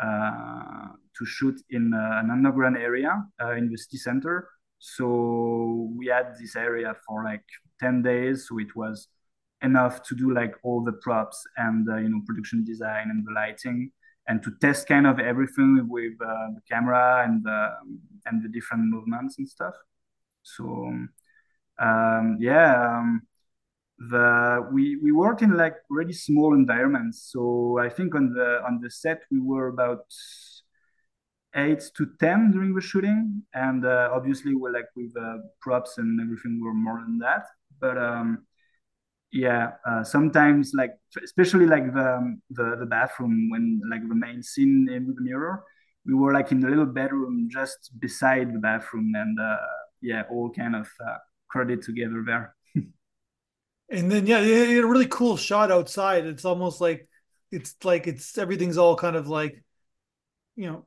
uh, 0.00 0.86
to 1.18 1.26
shoot 1.26 1.60
in 1.70 1.92
uh, 1.92 2.20
an 2.22 2.30
underground 2.30 2.76
area 2.76 3.24
in 3.56 3.68
the 3.68 3.76
city 3.76 3.98
center. 3.98 4.48
So 4.80 5.90
we 5.96 6.06
had 6.06 6.34
this 6.40 6.56
area 6.56 6.96
for 7.06 7.22
like 7.24 7.44
10 7.78 8.02
days. 8.02 8.48
So 8.48 8.58
it 8.58 8.74
was 8.74 9.08
enough 9.62 10.02
to 10.04 10.14
do 10.14 10.32
like 10.34 10.54
all 10.62 10.82
the 10.82 10.92
props 10.92 11.44
and 11.56 11.88
uh, 11.88 11.96
you 11.96 12.08
know 12.08 12.20
production 12.26 12.64
design 12.64 13.10
and 13.10 13.26
the 13.26 13.32
lighting 13.32 13.92
and 14.26 14.42
to 14.42 14.50
test 14.60 14.86
kind 14.86 15.06
of 15.06 15.18
everything 15.18 15.86
with 15.88 16.14
uh, 16.22 16.48
the 16.54 16.62
camera 16.70 17.24
and 17.26 17.44
the 17.44 17.68
and 18.26 18.42
the 18.42 18.48
different 18.48 18.84
movements 18.84 19.38
and 19.38 19.48
stuff 19.48 19.74
so 20.42 20.64
um, 21.78 22.36
yeah 22.40 22.98
um, 22.98 23.22
the 23.98 24.66
we 24.72 24.96
we 24.96 25.12
worked 25.12 25.42
in 25.42 25.56
like 25.56 25.74
really 25.90 26.12
small 26.12 26.54
environments 26.54 27.30
so 27.30 27.78
i 27.78 27.88
think 27.88 28.14
on 28.14 28.32
the 28.32 28.62
on 28.66 28.80
the 28.80 28.90
set 28.90 29.20
we 29.30 29.38
were 29.40 29.68
about 29.68 30.04
eight 31.54 31.82
to 31.96 32.06
ten 32.18 32.50
during 32.52 32.74
the 32.74 32.80
shooting. 32.80 33.42
And 33.54 33.84
uh, 33.84 34.10
obviously 34.12 34.54
we're 34.54 34.72
like 34.72 34.88
with 34.96 35.12
uh, 35.20 35.38
props 35.60 35.98
and 35.98 36.20
everything 36.20 36.60
we're 36.62 36.74
more 36.74 37.00
than 37.00 37.18
that. 37.18 37.46
But 37.80 37.96
um 37.98 38.46
yeah 39.32 39.72
uh, 39.86 40.02
sometimes 40.02 40.72
like 40.74 40.90
especially 41.22 41.64
like 41.64 41.94
the, 41.94 42.16
um, 42.16 42.42
the 42.50 42.76
the 42.80 42.86
bathroom 42.86 43.48
when 43.50 43.80
like 43.88 44.06
the 44.08 44.14
main 44.14 44.42
scene 44.42 44.88
in 44.90 45.14
the 45.14 45.20
mirror 45.20 45.62
we 46.04 46.14
were 46.14 46.32
like 46.32 46.50
in 46.50 46.58
the 46.60 46.68
little 46.68 46.86
bedroom 46.86 47.48
just 47.50 47.90
beside 48.00 48.52
the 48.52 48.58
bathroom. 48.58 49.12
And 49.14 49.38
uh, 49.38 49.56
yeah 50.00 50.22
all 50.30 50.50
kind 50.50 50.74
of 50.76 50.88
uh, 51.06 51.16
crowded 51.48 51.82
together 51.82 52.22
there. 52.26 52.54
And 53.92 54.10
then 54.10 54.26
yeah 54.26 54.38
a 54.38 54.82
really 54.82 55.08
cool 55.08 55.36
shot 55.36 55.72
outside. 55.72 56.24
It's 56.24 56.44
almost 56.44 56.80
like 56.80 57.08
it's 57.50 57.74
like 57.82 58.06
it's 58.06 58.38
everything's 58.38 58.78
all 58.78 58.94
kind 58.94 59.16
of 59.16 59.26
like 59.26 59.64
you 60.54 60.66
know 60.70 60.86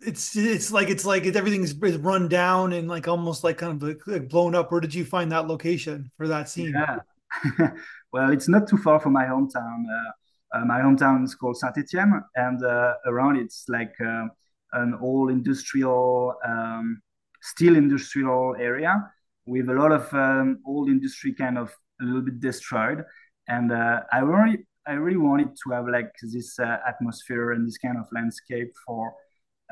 it's 0.00 0.36
it's 0.36 0.72
like 0.72 0.88
it's 0.90 1.04
like 1.04 1.26
everything's 1.26 1.74
run 1.74 2.28
down 2.28 2.72
and 2.72 2.88
like 2.88 3.06
almost 3.06 3.44
like 3.44 3.58
kind 3.58 3.82
of 3.82 3.96
like 4.06 4.28
blown 4.28 4.54
up 4.54 4.70
where 4.72 4.80
did 4.80 4.92
you 4.92 5.04
find 5.04 5.30
that 5.30 5.46
location 5.46 6.10
for 6.16 6.26
that 6.26 6.48
scene 6.48 6.72
yeah 6.74 6.98
well, 8.12 8.30
it's 8.30 8.48
not 8.48 8.68
too 8.68 8.78
far 8.78 9.00
from 9.00 9.12
my 9.12 9.24
hometown. 9.24 9.84
Uh, 9.84 10.56
uh, 10.58 10.64
my 10.64 10.80
hometown 10.80 11.24
is 11.24 11.34
called 11.34 11.56
Saint 11.56 11.76
Etienne, 11.78 12.22
and 12.34 12.64
uh, 12.64 12.94
around 13.06 13.36
it's 13.36 13.64
like 13.68 13.94
uh, 14.00 14.26
an 14.72 14.98
old 15.00 15.30
industrial, 15.30 16.34
um, 16.44 17.00
steel 17.42 17.76
industrial 17.76 18.56
area 18.58 19.10
with 19.46 19.68
a 19.68 19.74
lot 19.74 19.92
of 19.92 20.12
um, 20.14 20.60
old 20.66 20.88
industry 20.88 21.32
kind 21.32 21.58
of 21.58 21.72
a 22.00 22.04
little 22.04 22.22
bit 22.22 22.40
destroyed. 22.40 23.04
And 23.48 23.72
uh, 23.72 24.00
I 24.12 24.18
really, 24.18 24.66
I 24.86 24.92
really 24.92 25.18
wanted 25.18 25.50
to 25.64 25.70
have 25.70 25.88
like 25.88 26.12
this 26.22 26.58
uh, 26.58 26.78
atmosphere 26.86 27.52
and 27.52 27.66
this 27.66 27.78
kind 27.78 27.96
of 27.96 28.06
landscape 28.12 28.72
for 28.84 29.14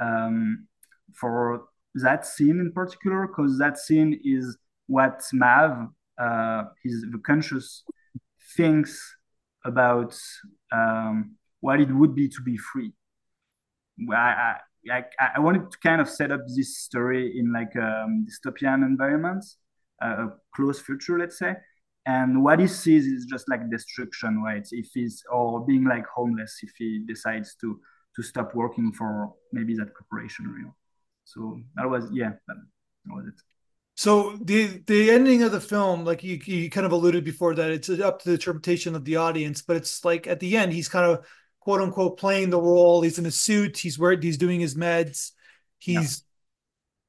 um, 0.01 0.67
for 1.15 1.65
that 1.95 2.27
scene 2.27 2.61
in 2.61 2.73
particular, 2.73 3.27
because 3.27 3.59
that 3.59 3.79
scene 3.79 4.21
is 4.25 4.57
what 4.87 5.23
Mav 5.33 5.89
uh, 6.19 6.65
his 6.83 7.05
the 7.11 7.19
conscious 7.19 7.85
thinks 8.57 9.17
about 9.65 10.17
um, 10.73 11.37
what 11.61 11.81
it 11.81 11.91
would 11.91 12.15
be 12.15 12.29
to 12.29 12.43
be 12.43 12.57
free. 12.57 12.93
I, 14.13 14.57
I, 14.91 15.05
I 15.37 15.41
wanted 15.41 15.71
to 15.71 15.79
kind 15.79 16.01
of 16.01 16.09
set 16.09 16.31
up 16.31 16.41
this 16.55 16.79
story 16.79 17.39
in 17.39 17.53
like 17.53 17.75
a 17.75 18.05
um, 18.05 18.27
dystopian 18.29 18.85
environment, 18.85 19.45
uh, 20.03 20.27
a 20.27 20.33
close 20.55 20.81
future, 20.81 21.19
let's 21.19 21.39
say. 21.39 21.55
And 22.07 22.45
what 22.45 22.61
he 22.61 22.67
sees 22.67 23.07
is 23.07 23.25
just 23.25 23.49
like 23.49 23.71
destruction, 23.71 24.43
right? 24.43 24.67
If 24.71 24.91
he's 24.93 25.23
or 25.33 25.65
being 25.65 25.85
like 25.85 26.05
homeless, 26.07 26.59
if 26.63 26.73
he 26.77 27.03
decides 27.07 27.55
to 27.63 27.81
to 28.17 28.23
stop 28.23 28.55
working 28.55 28.93
for 28.93 29.33
maybe 29.53 29.75
that 29.77 29.95
corporation, 29.95 30.45
you 30.57 30.65
know. 30.65 30.75
So 31.25 31.61
that 31.77 31.89
was 31.89 32.09
yeah, 32.13 32.33
that, 32.49 32.57
was 33.07 33.27
it. 33.27 33.35
So 33.97 34.37
the 34.43 34.83
the 34.87 35.11
ending 35.11 35.43
of 35.43 35.53
the 35.53 35.61
film, 35.61 36.05
like 36.05 36.23
you 36.23 36.39
you 36.45 36.71
kind 36.71 36.87
of 36.87 36.93
alluded 36.93 37.25
before 37.25 37.55
that 37.55 37.71
it's 37.71 37.89
up 37.89 38.21
to 38.21 38.29
the 38.29 38.35
interpretation 38.35 38.95
of 38.95 39.05
the 39.05 39.17
audience, 39.17 39.63
but 39.63 39.77
it's 39.77 40.05
like 40.05 40.27
at 40.27 40.41
the 40.41 40.57
end 40.57 40.73
he's 40.73 40.89
kind 40.89 41.07
of 41.11 41.27
quote 41.61 41.81
unquote 41.81 42.19
playing 42.19 42.51
the 42.51 42.61
role. 42.61 43.03
He's 43.03 43.19
in 43.19 43.27
a 43.27 43.31
suit. 43.31 43.79
He's 43.79 43.99
where 43.99 44.19
he's 44.19 44.37
doing 44.37 44.61
his 44.61 44.75
meds. 44.75 45.33
He's 45.79 46.25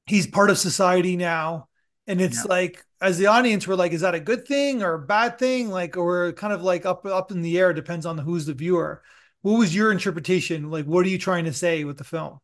yeah. 0.06 0.14
he's 0.14 0.26
part 0.26 0.50
of 0.50 0.58
society 0.58 1.16
now, 1.16 1.68
and 2.06 2.20
it's 2.20 2.44
yeah. 2.44 2.50
like 2.50 2.84
as 3.00 3.18
the 3.18 3.26
audience 3.26 3.66
we're 3.66 3.74
like, 3.74 3.92
is 3.92 4.00
that 4.00 4.14
a 4.14 4.20
good 4.20 4.46
thing 4.46 4.82
or 4.82 4.94
a 4.94 5.06
bad 5.06 5.38
thing? 5.38 5.68
Like, 5.68 5.96
or 5.96 6.32
kind 6.32 6.52
of 6.52 6.62
like 6.62 6.86
up 6.86 7.04
up 7.04 7.30
in 7.30 7.42
the 7.42 7.58
air. 7.58 7.72
Depends 7.72 8.06
on 8.06 8.18
who's 8.18 8.46
the 8.46 8.54
viewer. 8.54 9.02
What 9.46 9.60
was 9.60 9.72
your 9.72 9.92
interpretation? 9.92 10.70
Like, 10.72 10.86
what 10.86 11.06
are 11.06 11.08
you 11.08 11.18
trying 11.18 11.44
to 11.44 11.52
say 11.52 11.84
with 11.84 11.98
the 11.98 12.04
film? 12.04 12.40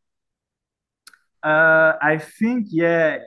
Uh, 1.42 1.94
I 2.00 2.18
think 2.38 2.68
yeah 2.70 3.18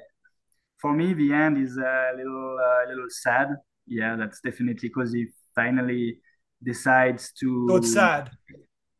for 0.85 0.93
me, 0.93 1.13
the 1.13 1.33
end 1.33 1.57
is 1.57 1.75
a 1.77 2.11
little, 2.15 2.57
uh, 2.57 2.87
little 2.87 3.09
sad. 3.09 3.49
Yeah, 3.87 4.15
that's 4.15 4.39
definitely 4.39 4.87
because 4.89 5.11
he 5.11 5.27
finally 5.55 6.19
decides 6.63 7.33
to. 7.41 7.67
Oh, 7.71 7.75
it's 7.77 7.91
sad. 7.91 8.29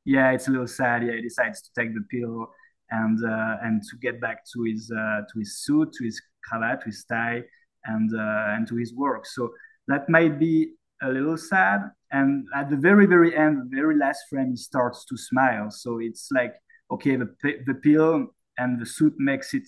Yeah, 0.04 0.32
it's 0.32 0.48
a 0.50 0.52
little 0.52 0.68
sad. 0.68 1.04
Yeah, 1.04 1.14
he 1.14 1.22
decides 1.22 1.62
to 1.62 1.70
take 1.78 1.94
the 1.94 2.04
pill 2.12 2.48
and 2.90 3.18
uh, 3.24 3.58
and 3.64 3.82
to 3.82 3.98
get 4.02 4.20
back 4.20 4.40
to 4.54 4.64
his 4.64 4.92
uh, 4.92 5.22
to 5.32 5.40
his 5.40 5.60
suit, 5.64 5.94
to 5.94 6.04
his 6.04 6.20
cravat, 6.44 6.82
to 6.82 6.88
his 6.88 7.06
tie, 7.06 7.44
and 7.86 8.10
uh, 8.14 8.56
and 8.56 8.68
to 8.68 8.76
his 8.76 8.94
work. 8.94 9.26
So 9.26 9.52
that 9.88 10.10
might 10.10 10.38
be 10.38 10.74
a 11.02 11.10
little 11.10 11.38
sad. 11.38 11.80
And 12.18 12.48
at 12.60 12.70
the 12.72 12.78
very 12.88 13.06
very 13.16 13.32
end, 13.36 13.54
the 13.58 13.76
very 13.82 13.96
last 14.06 14.22
frame, 14.30 14.52
he 14.52 14.58
starts 14.58 15.00
to 15.10 15.16
smile. 15.18 15.68
So 15.70 15.90
it's 16.00 16.26
like 16.40 16.54
okay, 16.96 17.16
the 17.22 17.30
the 17.70 17.76
pill 17.86 18.12
and 18.58 18.80
the 18.82 18.86
suit 18.86 19.16
makes 19.18 19.54
it 19.54 19.68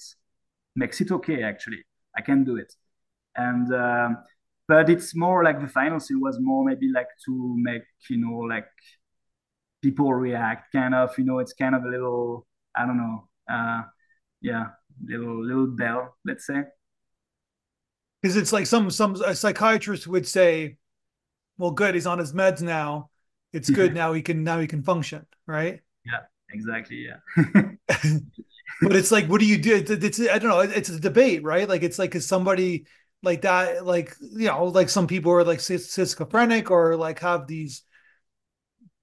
makes 0.76 1.02
it 1.02 1.12
okay 1.12 1.44
actually 1.44 1.82
I 2.18 2.22
can 2.22 2.44
do 2.44 2.56
it. 2.58 2.72
And 3.36 3.68
um, 3.74 4.18
but 4.68 4.90
it's 4.90 5.16
more 5.16 5.44
like 5.44 5.60
the 5.62 5.68
final 5.68 6.00
scene 6.00 6.22
was 6.22 6.38
more 6.40 6.64
maybe 6.66 6.90
like 7.00 7.12
to 7.26 7.34
make 7.58 7.84
you 8.10 8.18
know 8.18 8.38
like 8.56 8.68
people 9.82 10.14
react 10.14 10.72
kind 10.72 10.96
of 10.96 11.18
you 11.18 11.26
know 11.26 11.40
it's 11.40 11.54
kind 11.54 11.76
of 11.76 11.84
a 11.84 11.90
little 11.90 12.48
I 12.76 12.86
don't 12.86 12.98
know 12.98 13.28
uh, 13.50 13.82
yeah 14.42 14.66
little 15.04 15.46
little 15.46 15.68
bell 15.68 16.16
let's 16.26 16.46
say 16.48 16.64
because 18.22 18.36
it's 18.36 18.52
like 18.52 18.66
some 18.66 18.90
some 18.90 19.16
a 19.24 19.36
psychiatrist 19.36 20.08
would 20.08 20.28
say 20.28 20.78
well 21.58 21.72
good 21.72 21.94
he's 21.94 22.08
on 22.08 22.20
his 22.20 22.34
meds 22.34 22.62
now 22.62 23.10
it's 23.54 23.70
good 23.70 23.94
now 23.94 24.14
he 24.14 24.22
can 24.22 24.44
now 24.44 24.60
he 24.60 24.68
can 24.68 24.84
function 24.84 25.26
right 25.46 25.82
yeah 26.06 26.20
exactly 26.52 27.08
yeah 27.08 27.72
but 28.82 28.96
it's 28.96 29.12
like, 29.12 29.28
what 29.28 29.40
do 29.40 29.46
you 29.46 29.58
do? 29.58 29.84
It's, 29.88 30.20
I 30.20 30.40
don't 30.40 30.50
know. 30.50 30.60
It's 30.60 30.90
a 30.90 31.00
debate, 31.00 31.44
right? 31.44 31.68
Like, 31.68 31.84
it's 31.84 31.98
like, 31.98 32.16
is 32.16 32.28
somebody 32.28 32.86
like 33.24 33.42
that, 33.42 33.86
like, 33.86 34.16
you 34.20 34.48
know, 34.48 34.66
like 34.66 34.90
some 34.90 35.08
people 35.08 35.32
are 35.32 35.44
like 35.44 35.60
schizophrenic 35.60 36.70
or 36.70 36.96
like 36.96 37.20
have 37.20 37.48
these, 37.48 37.84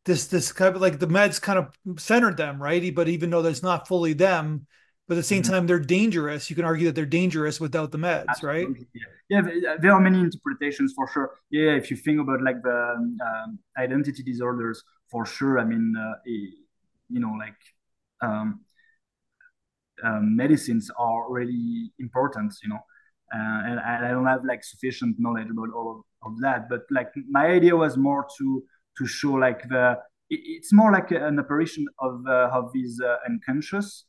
this, 0.05 0.27
this 0.29 0.53
kind 0.53 0.77
of 0.77 0.83
like 0.83 0.99
the 0.99 1.09
meds 1.09 1.41
kind 1.41 1.59
of 1.59 2.01
centered 2.01 2.37
them, 2.37 2.63
right? 2.63 2.95
But 2.95 3.09
even 3.09 3.31
though 3.31 3.43
that's 3.43 3.63
not 3.63 3.89
fully 3.89 4.13
them, 4.13 4.67
but 5.07 5.15
at 5.15 5.17
the 5.17 5.23
same 5.23 5.43
mm-hmm. 5.43 5.53
time, 5.53 5.67
they're 5.67 5.79
dangerous. 5.79 6.49
You 6.49 6.57
can 6.57 6.65
argue 6.65 6.87
that 6.87 6.95
they're 6.95 7.05
dangerous 7.05 7.61
without 7.61 7.93
the 7.93 7.99
meds, 7.99 8.25
Absolutely. 8.29 8.65
right? 8.65 8.87
Yeah. 9.29 9.43
yeah, 9.55 9.77
there 9.81 9.93
are 9.93 10.01
many 10.01 10.21
interpretations 10.21 10.95
for 10.95 11.07
sure. 11.09 11.33
Yeah, 11.51 11.73
if 11.73 11.91
you 11.91 11.97
think 11.97 12.21
about 12.21 12.43
like 12.43 12.63
the 12.63 13.17
um, 13.21 13.59
identity 13.77 14.23
disorders, 14.23 14.83
for 15.11 15.27
sure. 15.27 15.59
I 15.59 15.65
mean, 15.65 15.95
uh, 15.97 16.15
you 16.25 17.21
know, 17.21 17.35
like 17.39 17.57
um, 18.23 18.61
um, 20.03 20.37
medicines 20.37 20.91
are 20.99 21.31
really 21.31 21.93
important, 21.99 22.55
you 22.63 22.71
know. 22.71 22.81
Uh, 23.35 23.63
and 23.67 23.81
I, 23.81 24.11
don't 24.11 24.27
have 24.27 24.45
like 24.45 24.63
sufficient 24.63 25.17
knowledge 25.19 25.49
about 25.51 25.71
all 25.75 26.05
of, 26.23 26.33
of, 26.33 26.41
that, 26.41 26.69
but 26.69 26.83
like 26.91 27.09
my 27.29 27.47
idea 27.47 27.75
was 27.75 27.97
more 27.97 28.27
to 28.39 28.63
to 28.99 29.07
show 29.07 29.33
like 29.33 29.69
the 29.69 29.99
it, 30.31 30.41
it's 30.45 30.73
more 30.73 30.93
like 30.93 31.11
an 31.11 31.39
apparition 31.39 31.87
of 31.99 32.25
uh, 32.29 32.51
of 32.53 32.73
these 32.73 33.01
uh, 33.01 33.17
unconscious 33.29 34.05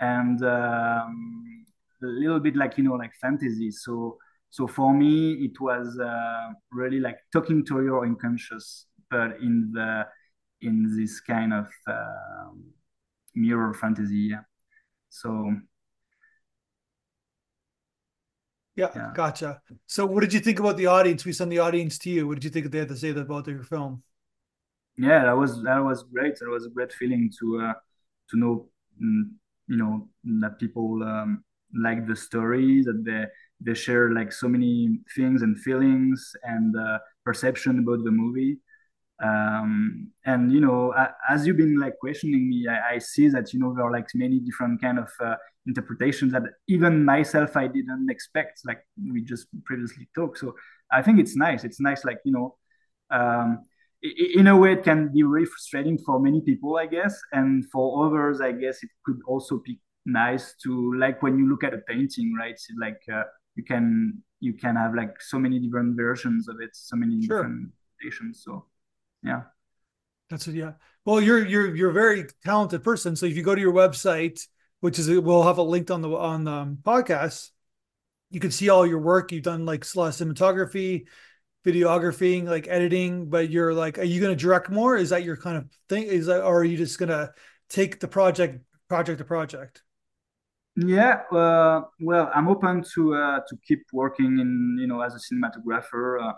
and 0.00 0.42
um, 0.44 1.64
a 2.02 2.06
little 2.06 2.40
bit 2.40 2.56
like 2.56 2.76
you 2.78 2.84
know 2.84 2.94
like 2.94 3.14
fantasy. 3.20 3.70
So 3.70 4.18
so 4.50 4.66
for 4.66 4.92
me 4.92 5.34
it 5.44 5.60
was 5.60 5.98
uh, 5.98 6.52
really 6.72 7.00
like 7.00 7.18
talking 7.32 7.64
to 7.66 7.82
your 7.82 8.04
unconscious, 8.04 8.86
but 9.10 9.40
in 9.40 9.70
the 9.72 10.06
in 10.62 10.96
this 10.96 11.20
kind 11.20 11.52
of 11.52 11.68
um, 11.86 12.64
mirror 13.34 13.74
fantasy. 13.74 14.30
Yeah. 14.30 14.42
So 15.10 15.54
Yeah, 18.76 18.90
yeah, 18.94 19.12
gotcha. 19.14 19.60
So, 19.86 20.06
what 20.06 20.20
did 20.20 20.32
you 20.32 20.40
think 20.40 20.58
about 20.58 20.76
the 20.76 20.86
audience? 20.86 21.24
We 21.24 21.32
sent 21.32 21.50
the 21.50 21.58
audience 21.58 21.98
to 21.98 22.10
you. 22.10 22.26
What 22.26 22.36
did 22.36 22.44
you 22.44 22.50
think 22.50 22.70
they 22.70 22.78
had 22.78 22.88
to 22.88 22.96
say 22.96 23.10
about 23.10 23.46
your 23.46 23.62
film? 23.62 24.02
Yeah, 24.96 25.24
that 25.24 25.36
was 25.36 25.62
that 25.64 25.78
was 25.78 26.02
great. 26.04 26.38
That 26.38 26.48
was 26.48 26.66
a 26.66 26.70
great 26.70 26.92
feeling 26.92 27.30
to 27.40 27.60
uh, 27.60 27.74
to 28.30 28.36
know, 28.38 28.68
mm, 29.02 29.30
you 29.70 29.76
know, 29.76 30.08
that 30.40 30.58
people 30.58 31.02
um, 31.04 31.44
like 31.72 32.06
the 32.06 32.16
story, 32.16 32.82
that 32.82 33.04
they 33.04 33.24
they 33.62 33.74
share 33.74 34.12
like 34.12 34.32
so 34.32 34.48
many 34.48 34.98
things 35.14 35.42
and 35.42 35.58
feelings 35.60 36.32
and 36.42 36.74
uh, 36.76 36.98
perception 37.24 37.78
about 37.78 38.04
the 38.04 38.10
movie. 38.10 38.58
Um, 39.22 40.12
and 40.24 40.50
you 40.50 40.62
know 40.62 40.94
as 41.28 41.46
you've 41.46 41.58
been 41.58 41.78
like 41.78 41.98
questioning 41.98 42.48
me 42.48 42.66
I, 42.66 42.94
I, 42.94 42.98
see 42.98 43.28
that 43.28 43.52
you 43.52 43.60
know 43.60 43.74
there 43.74 43.84
are 43.84 43.92
like 43.92 44.06
many 44.14 44.40
different 44.40 44.80
kind 44.80 44.98
of 44.98 45.10
uh, 45.22 45.34
interpretations 45.66 46.32
that 46.32 46.44
even 46.68 47.04
myself 47.04 47.54
i 47.54 47.66
didn't 47.66 48.08
expect 48.08 48.62
like 48.64 48.80
we 49.12 49.20
just 49.20 49.48
previously 49.66 50.08
talked. 50.14 50.38
So 50.38 50.54
i 50.90 51.02
think 51.02 51.20
it's 51.20 51.36
nice. 51.36 51.64
It's 51.64 51.80
nice 51.80 52.02
like 52.02 52.20
you 52.24 52.32
know 52.32 52.56
um, 53.10 53.66
in 54.02 54.46
a 54.46 54.56
way 54.56 54.72
it 54.72 54.82
can 54.82 55.12
be 55.12 55.22
really 55.22 55.46
frustrating 55.46 55.98
for 55.98 56.18
many 56.18 56.40
people 56.40 56.76
i 56.76 56.86
guess. 56.86 57.20
And 57.32 57.64
for 57.70 58.06
others 58.06 58.40
i 58.40 58.52
guess 58.52 58.82
it 58.82 58.90
could 59.04 59.20
also 59.26 59.60
be 59.64 59.80
nice 60.06 60.54
to 60.62 60.94
like 60.94 61.22
when 61.22 61.38
you 61.38 61.48
look 61.48 61.62
at 61.64 61.74
a 61.74 61.78
painting 61.78 62.34
right 62.38 62.52
it's 62.52 62.68
like 62.80 63.00
uh, 63.12 63.24
you 63.54 63.62
can 63.62 64.22
you 64.40 64.54
can 64.54 64.76
have 64.76 64.94
like 64.94 65.20
so 65.20 65.38
many 65.38 65.58
different 65.58 65.96
versions 65.96 66.48
of 66.48 66.56
it 66.60 66.70
so 66.72 66.96
many 66.96 67.22
sure. 67.22 67.42
different 67.42 67.70
stations 67.98 68.42
so 68.44 68.66
yeah. 69.22 69.42
That's 70.30 70.46
it 70.46 70.54
yeah. 70.54 70.72
Well 71.04 71.20
you're 71.20 71.44
you're 71.44 71.74
you're 71.74 71.90
a 71.90 71.94
very 71.94 72.26
talented 72.44 72.82
person 72.82 73.16
so 73.16 73.26
if 73.26 73.36
you 73.36 73.42
go 73.42 73.54
to 73.54 73.60
your 73.60 73.74
website 73.74 74.40
which 74.80 74.98
is 74.98 75.10
we'll 75.10 75.42
have 75.42 75.58
a 75.58 75.62
linked 75.62 75.90
on 75.90 76.00
the 76.00 76.10
on 76.10 76.44
the 76.44 76.76
podcast 76.82 77.50
you 78.30 78.40
can 78.40 78.50
see 78.50 78.68
all 78.68 78.86
your 78.86 79.00
work. 79.00 79.32
You've 79.32 79.42
done 79.42 79.66
like 79.66 79.84
of 79.84 79.90
cinematography 79.90 81.06
videography 81.64 82.42
like 82.46 82.66
editing 82.68 83.28
but 83.28 83.50
you're 83.50 83.74
like 83.74 83.98
are 83.98 84.04
you 84.04 84.20
going 84.20 84.36
to 84.36 84.40
direct 84.40 84.70
more? 84.70 84.96
Is 84.96 85.10
that 85.10 85.24
your 85.24 85.36
kind 85.36 85.56
of 85.56 85.66
thing? 85.88 86.04
Is 86.04 86.26
that 86.26 86.42
or 86.42 86.60
are 86.60 86.64
you 86.64 86.76
just 86.76 86.98
going 86.98 87.10
to 87.10 87.32
take 87.68 88.00
the 88.00 88.08
project 88.08 88.64
project 88.88 89.18
to 89.18 89.24
project? 89.24 89.82
Yeah 90.76 91.22
uh, 91.32 91.82
well 92.00 92.30
i'm 92.34 92.48
open 92.48 92.84
to 92.94 93.14
uh, 93.14 93.40
to 93.48 93.56
keep 93.66 93.82
working 93.92 94.38
in 94.38 94.78
you 94.80 94.86
know 94.86 95.00
as 95.00 95.14
a 95.14 95.18
cinematographer 95.18 96.22
uh, 96.22 96.32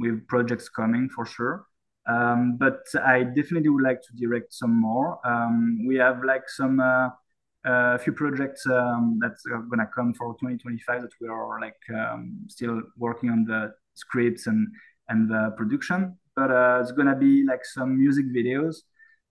with 0.00 0.26
projects 0.26 0.68
coming 0.68 1.08
for 1.08 1.26
sure. 1.26 1.66
Um, 2.08 2.56
but 2.56 2.80
I 3.04 3.22
definitely 3.22 3.68
would 3.68 3.84
like 3.84 4.00
to 4.02 4.16
direct 4.16 4.52
some 4.52 4.74
more. 4.80 5.18
Um, 5.24 5.86
we 5.86 5.96
have 5.96 6.24
like 6.24 6.48
some 6.48 6.80
uh, 6.80 7.10
a 7.64 7.98
few 7.98 8.12
projects 8.12 8.66
um, 8.66 9.18
that 9.20 9.36
are 9.52 9.62
gonna 9.62 9.88
come 9.94 10.14
for 10.14 10.32
2025 10.34 11.02
that 11.02 11.10
we 11.20 11.28
are 11.28 11.60
like 11.60 11.76
um, 11.94 12.40
still 12.48 12.80
working 12.96 13.30
on 13.30 13.44
the 13.44 13.72
scripts 13.94 14.46
and 14.46 14.68
and 15.08 15.30
the 15.30 15.52
production. 15.56 16.16
But 16.36 16.50
uh, 16.50 16.78
it's 16.80 16.92
gonna 16.92 17.16
be 17.16 17.44
like 17.44 17.64
some 17.64 17.98
music 17.98 18.26
videos, 18.26 18.76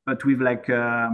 but 0.06 0.24
with 0.26 0.42
like 0.42 0.70
uh, 0.70 1.10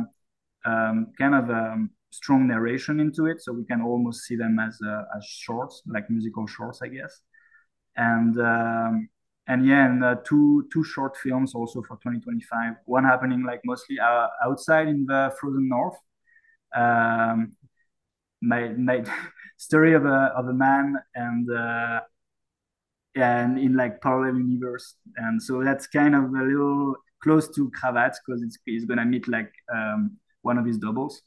um, 0.65 1.07
kind 1.17 1.35
of 1.35 1.49
um, 1.49 1.91
strong 2.11 2.47
narration 2.47 2.99
into 2.99 3.27
it, 3.27 3.41
so 3.41 3.53
we 3.53 3.65
can 3.65 3.81
almost 3.81 4.23
see 4.23 4.35
them 4.35 4.59
as 4.59 4.79
uh, 4.85 5.03
as 5.15 5.25
shorts, 5.25 5.81
like 5.87 6.09
musical 6.09 6.47
shorts, 6.47 6.81
I 6.81 6.87
guess. 6.87 7.21
And 7.95 8.39
um, 8.39 9.09
and 9.47 9.65
yeah, 9.65 9.85
and 9.85 10.03
uh, 10.03 10.15
two 10.25 10.67
two 10.73 10.83
short 10.83 11.15
films 11.17 11.53
also 11.53 11.81
for 11.83 11.97
2025. 11.97 12.73
One 12.85 13.03
happening 13.03 13.43
like 13.43 13.61
mostly 13.63 13.99
uh, 13.99 14.27
outside 14.43 14.87
in 14.87 15.05
the 15.05 15.33
frozen 15.39 15.69
north. 15.69 15.97
Um, 16.75 17.53
my 18.41 18.69
my 18.69 19.03
story 19.57 19.93
of 19.93 20.05
a 20.05 20.33
of 20.35 20.47
a 20.47 20.53
man 20.53 20.95
and 21.13 21.49
uh, 21.51 22.01
and 23.15 23.57
in 23.57 23.75
like 23.75 24.01
parallel 24.01 24.37
universe, 24.37 24.95
and 25.17 25.41
so 25.41 25.63
that's 25.63 25.87
kind 25.87 26.15
of 26.15 26.23
a 26.23 26.43
little 26.43 26.95
close 27.23 27.47
to 27.55 27.71
Cravate 27.71 28.13
because 28.25 28.43
it's 28.43 28.57
he's 28.65 28.85
gonna 28.85 29.05
meet 29.05 29.27
like 29.27 29.51
um, 29.73 30.17
one 30.41 30.57
of 30.57 30.65
his 30.65 30.77
doubles 30.77 31.21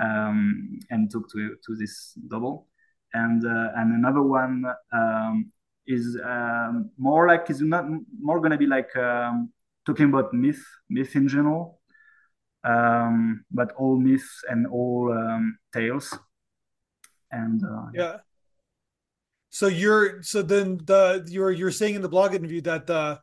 um, 0.00 0.78
and 0.90 1.10
talk 1.10 1.30
to 1.32 1.56
to 1.66 1.76
this 1.76 2.12
double, 2.28 2.68
and 3.12 3.44
uh, 3.44 3.70
and 3.76 3.94
another 3.94 4.22
one. 4.22 4.64
Um, 4.92 5.52
is 5.88 6.18
um, 6.24 6.90
more 6.98 7.28
like 7.28 7.48
is 7.48 7.60
not 7.60 7.84
more 8.20 8.40
gonna 8.40 8.58
be 8.58 8.66
like 8.66 8.94
um, 8.96 9.52
talking 9.86 10.06
about 10.06 10.34
myth, 10.34 10.64
myth 10.90 11.14
in 11.14 11.28
general, 11.28 11.80
um, 12.64 13.44
but 13.52 13.70
all 13.76 13.96
myths 13.96 14.42
and 14.48 14.66
all 14.66 15.14
tales. 15.72 16.12
And 17.30 17.62
uh, 17.62 17.86
yeah. 17.94 18.16
So 19.56 19.68
you're 19.68 20.22
so 20.22 20.42
then 20.42 20.80
the 20.84 21.26
you're 21.30 21.50
you're 21.50 21.70
saying 21.70 21.94
in 21.94 22.02
the 22.02 22.10
blog 22.10 22.34
interview 22.34 22.60
that 22.60 22.86
the 22.86 23.20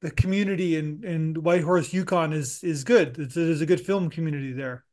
the 0.00 0.10
community 0.10 0.76
in 0.78 1.04
in 1.04 1.34
Whitehorse, 1.34 1.92
Yukon 1.92 2.32
is 2.32 2.64
is 2.64 2.84
good. 2.84 3.18
It's, 3.18 3.34
there's 3.34 3.60
a 3.60 3.66
good 3.66 3.82
film 3.82 4.08
community 4.08 4.54
there. 4.54 4.86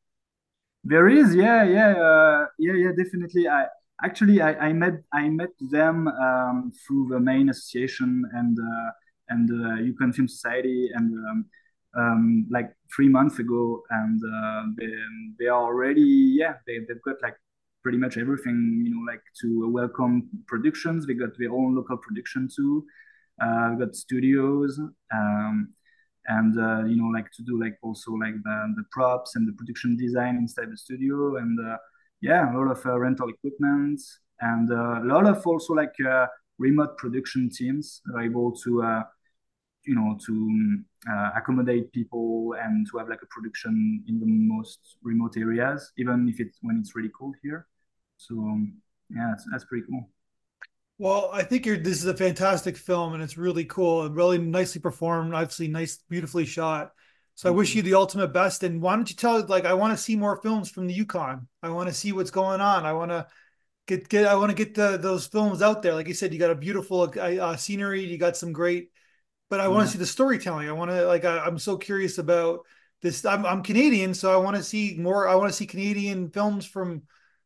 There 0.83 1.07
is, 1.07 1.33
yeah, 1.33 1.63
yeah, 1.63 1.91
uh, 1.93 2.45
yeah, 2.59 2.73
yeah, 2.73 2.91
definitely. 3.01 3.47
I 3.47 3.67
actually 4.03 4.41
I, 4.41 4.51
I 4.67 4.73
met 4.73 4.95
I 5.13 5.29
met 5.29 5.55
them 5.71 6.09
um, 6.09 6.73
through 6.83 7.07
the 7.07 7.21
main 7.21 7.47
association 7.47 8.25
and 8.33 8.57
uh, 8.59 8.91
and 9.29 9.47
the 9.47 9.83
Yukon 9.85 10.11
Film 10.11 10.27
Society 10.27 10.89
and 10.93 11.13
um, 11.29 11.45
um, 11.95 12.47
like 12.51 12.69
three 12.93 13.07
months 13.07 13.39
ago 13.39 13.81
and 13.91 14.21
uh, 14.25 14.63
they, 14.77 14.91
they 15.39 15.47
are 15.47 15.63
already 15.63 16.35
yeah 16.37 16.55
they, 16.67 16.79
they've 16.79 17.01
got 17.03 17.15
like 17.21 17.37
pretty 17.83 17.97
much 17.97 18.17
everything 18.17 18.81
you 18.85 18.93
know 18.93 19.11
like 19.11 19.21
to 19.41 19.69
welcome 19.69 20.29
productions. 20.47 21.05
They 21.05 21.13
got 21.13 21.37
their 21.37 21.51
own 21.51 21.75
local 21.75 21.97
production 21.97 22.47
too. 22.53 22.85
Uh, 23.41 23.71
got 23.75 23.95
studios 23.95 24.79
um, 25.13 25.73
and 26.27 26.59
uh, 26.59 26.85
you 26.85 26.95
know 26.95 27.07
like 27.07 27.31
to 27.31 27.41
do 27.43 27.59
like 27.59 27.75
also 27.81 28.11
like 28.11 28.35
the, 28.43 28.73
the 28.75 28.83
props 28.91 29.35
and 29.35 29.47
the 29.47 29.53
production 29.53 29.97
design 29.97 30.35
inside 30.35 30.71
the 30.71 30.77
studio. 30.77 31.37
And 31.37 31.57
uh, 31.67 31.77
yeah, 32.21 32.53
a 32.53 32.57
lot 32.57 32.71
of 32.71 32.85
uh, 32.85 32.99
rental 32.99 33.29
equipment 33.29 33.99
and 34.41 34.71
uh, 34.71 35.01
a 35.01 35.05
lot 35.05 35.27
of 35.27 35.45
also 35.45 35.73
like 35.73 35.93
uh, 36.07 36.27
remote 36.57 36.97
production 36.97 37.49
teams 37.49 38.01
are 38.13 38.21
able 38.21 38.51
to, 38.63 39.03
you 39.85 39.95
know, 39.95 40.17
to 40.25 40.83
accommodate 41.35 41.91
people 41.91 42.55
and 42.61 42.87
to 42.91 42.97
have 42.97 43.09
like 43.09 43.21
a 43.21 43.27
production 43.27 44.03
in 44.07 44.19
the 44.19 44.25
most 44.25 44.97
remote 45.01 45.37
areas, 45.37 45.91
even 45.97 46.29
if 46.29 46.39
it's 46.39 46.57
when 46.61 46.77
it's 46.79 46.95
really 46.95 47.11
cold 47.17 47.35
here. 47.41 47.67
So 48.17 48.35
um, 48.35 48.73
yeah, 49.09 49.27
that's, 49.29 49.45
that's 49.51 49.65
pretty 49.65 49.85
cool. 49.89 50.07
Well, 50.97 51.31
I 51.33 51.41
think 51.41 51.65
this 51.65 51.97
is 51.97 52.05
a 52.05 52.15
fantastic 52.15 52.77
film 52.77 53.13
and 53.13 53.23
it's 53.23 53.37
really 53.37 53.65
cool 53.65 54.05
and 54.05 54.15
really 54.15 54.37
nicely 54.37 54.79
performed, 54.79 55.33
obviously 55.33 55.67
nice, 55.67 55.97
beautifully 56.07 56.45
shot. 56.45 56.91
So 57.33 57.49
I 57.49 57.53
wish 57.53 57.73
you 57.73 57.81
the 57.81 57.95
ultimate 57.95 58.33
best. 58.33 58.61
And 58.61 58.81
why 58.81 58.95
don't 58.95 59.09
you 59.09 59.15
tell 59.15 59.43
like 59.47 59.65
I 59.65 59.73
want 59.73 59.97
to 59.97 60.03
see 60.03 60.15
more 60.15 60.39
films 60.43 60.69
from 60.69 60.85
the 60.85 60.93
Yukon. 60.93 61.47
I 61.63 61.69
want 61.69 61.89
to 61.89 61.95
see 61.95 62.11
what's 62.11 62.29
going 62.29 62.61
on. 62.61 62.85
I 62.85 62.93
want 62.93 63.09
to 63.09 63.25
get 63.87 64.09
get 64.09 64.27
I 64.27 64.35
want 64.35 64.51
to 64.51 64.55
get 64.55 64.75
the, 64.75 64.97
those 64.97 65.25
films 65.25 65.63
out 65.63 65.81
there. 65.81 65.95
Like 65.95 66.07
you 66.07 66.13
said, 66.13 66.33
you 66.33 66.39
got 66.39 66.51
a 66.51 66.55
beautiful 66.55 67.01
uh, 67.01 67.19
uh 67.19 67.55
scenery. 67.55 68.05
You 68.05 68.19
got 68.19 68.37
some 68.37 68.53
great, 68.53 68.91
but 69.51 69.59
I 69.59 69.67
want 69.67 69.85
to 69.85 69.91
see 69.91 69.99
the 69.99 70.07
storytelling. 70.07 70.67
I 70.67 70.71
want 70.71 70.89
to 70.89 71.05
like 71.05 71.23
I, 71.23 71.45
am 71.45 71.59
so 71.59 71.77
curious 71.77 72.17
about 72.17 72.61
this. 73.03 73.23
I'm 73.23 73.45
I'm 73.45 73.61
Canadian, 73.61 74.15
so 74.15 74.33
I 74.33 74.37
want 74.37 74.57
to 74.57 74.63
see 74.63 74.95
more. 74.97 75.27
I 75.27 75.35
want 75.35 75.51
to 75.51 75.55
see 75.55 75.67
Canadian 75.67 76.31
films 76.31 76.65
from 76.65 77.03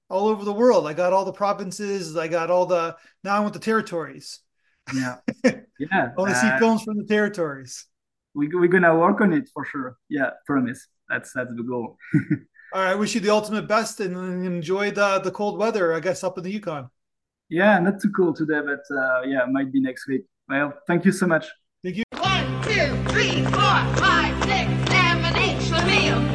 all 0.08 0.30
over 0.30 0.46
the 0.46 0.54
world. 0.54 0.88
I 0.88 0.94
got 0.94 1.12
all 1.12 1.26
the 1.26 1.34
provinces. 1.34 2.16
I 2.16 2.30
got 2.30 2.50
all 2.50 2.66
the 2.66 2.96
now 3.26 3.36
I 3.36 3.42
want 3.42 3.54
the 3.54 3.60
territories. 3.60 4.40
Yeah, 4.94 5.18
yeah. 5.44 5.60
I 5.92 6.14
want 6.16 6.32
to 6.32 6.38
uh, 6.38 6.42
see 6.42 6.60
films 6.60 6.84
from 6.84 6.98
the 6.98 7.06
territories 7.06 7.88
we, 8.36 8.50
we're 8.54 8.68
gonna 8.68 8.96
work 8.96 9.22
on 9.22 9.34
it 9.34 9.50
for 9.52 9.66
sure. 9.66 9.98
Yeah, 10.10 10.32
promise. 10.46 10.88
That's 11.10 11.32
that's 11.34 11.56
the 11.56 11.64
goal. 11.64 11.98
All 12.74 12.82
right, 12.84 12.92
I 12.92 12.96
wish 12.96 13.16
you 13.16 13.22
the 13.22 13.30
ultimate 13.30 13.68
best 13.68 14.00
and 14.02 14.46
enjoy 14.46 14.92
the 14.92 15.20
the 15.20 15.32
cold 15.32 15.58
weather. 15.58 15.94
I 15.94 16.02
guess 16.02 16.24
up 16.24 16.38
in 16.38 16.44
the 16.44 16.52
Yukon. 16.52 16.90
Yeah, 17.50 17.80
not 17.80 18.02
too 18.02 18.12
cool 18.12 18.34
today, 18.34 18.62
but 18.62 18.84
uh, 18.96 19.22
yeah, 19.22 19.46
might 19.46 19.72
be 19.72 19.80
next 19.80 20.08
week. 20.08 20.26
Well, 20.50 20.74
thank 20.88 21.06
you 21.06 21.12
so 21.12 21.26
much. 21.26 21.48
Thank 21.86 21.98
you. 21.98 22.04
One, 22.18 22.64
two, 22.64 23.14
three, 23.14 23.44
four, 23.44 23.78
five, 24.02 24.34
six, 24.46 24.72
seven, 24.90 25.36
eight, 25.38 25.60
Schlemiel. 25.60 26.35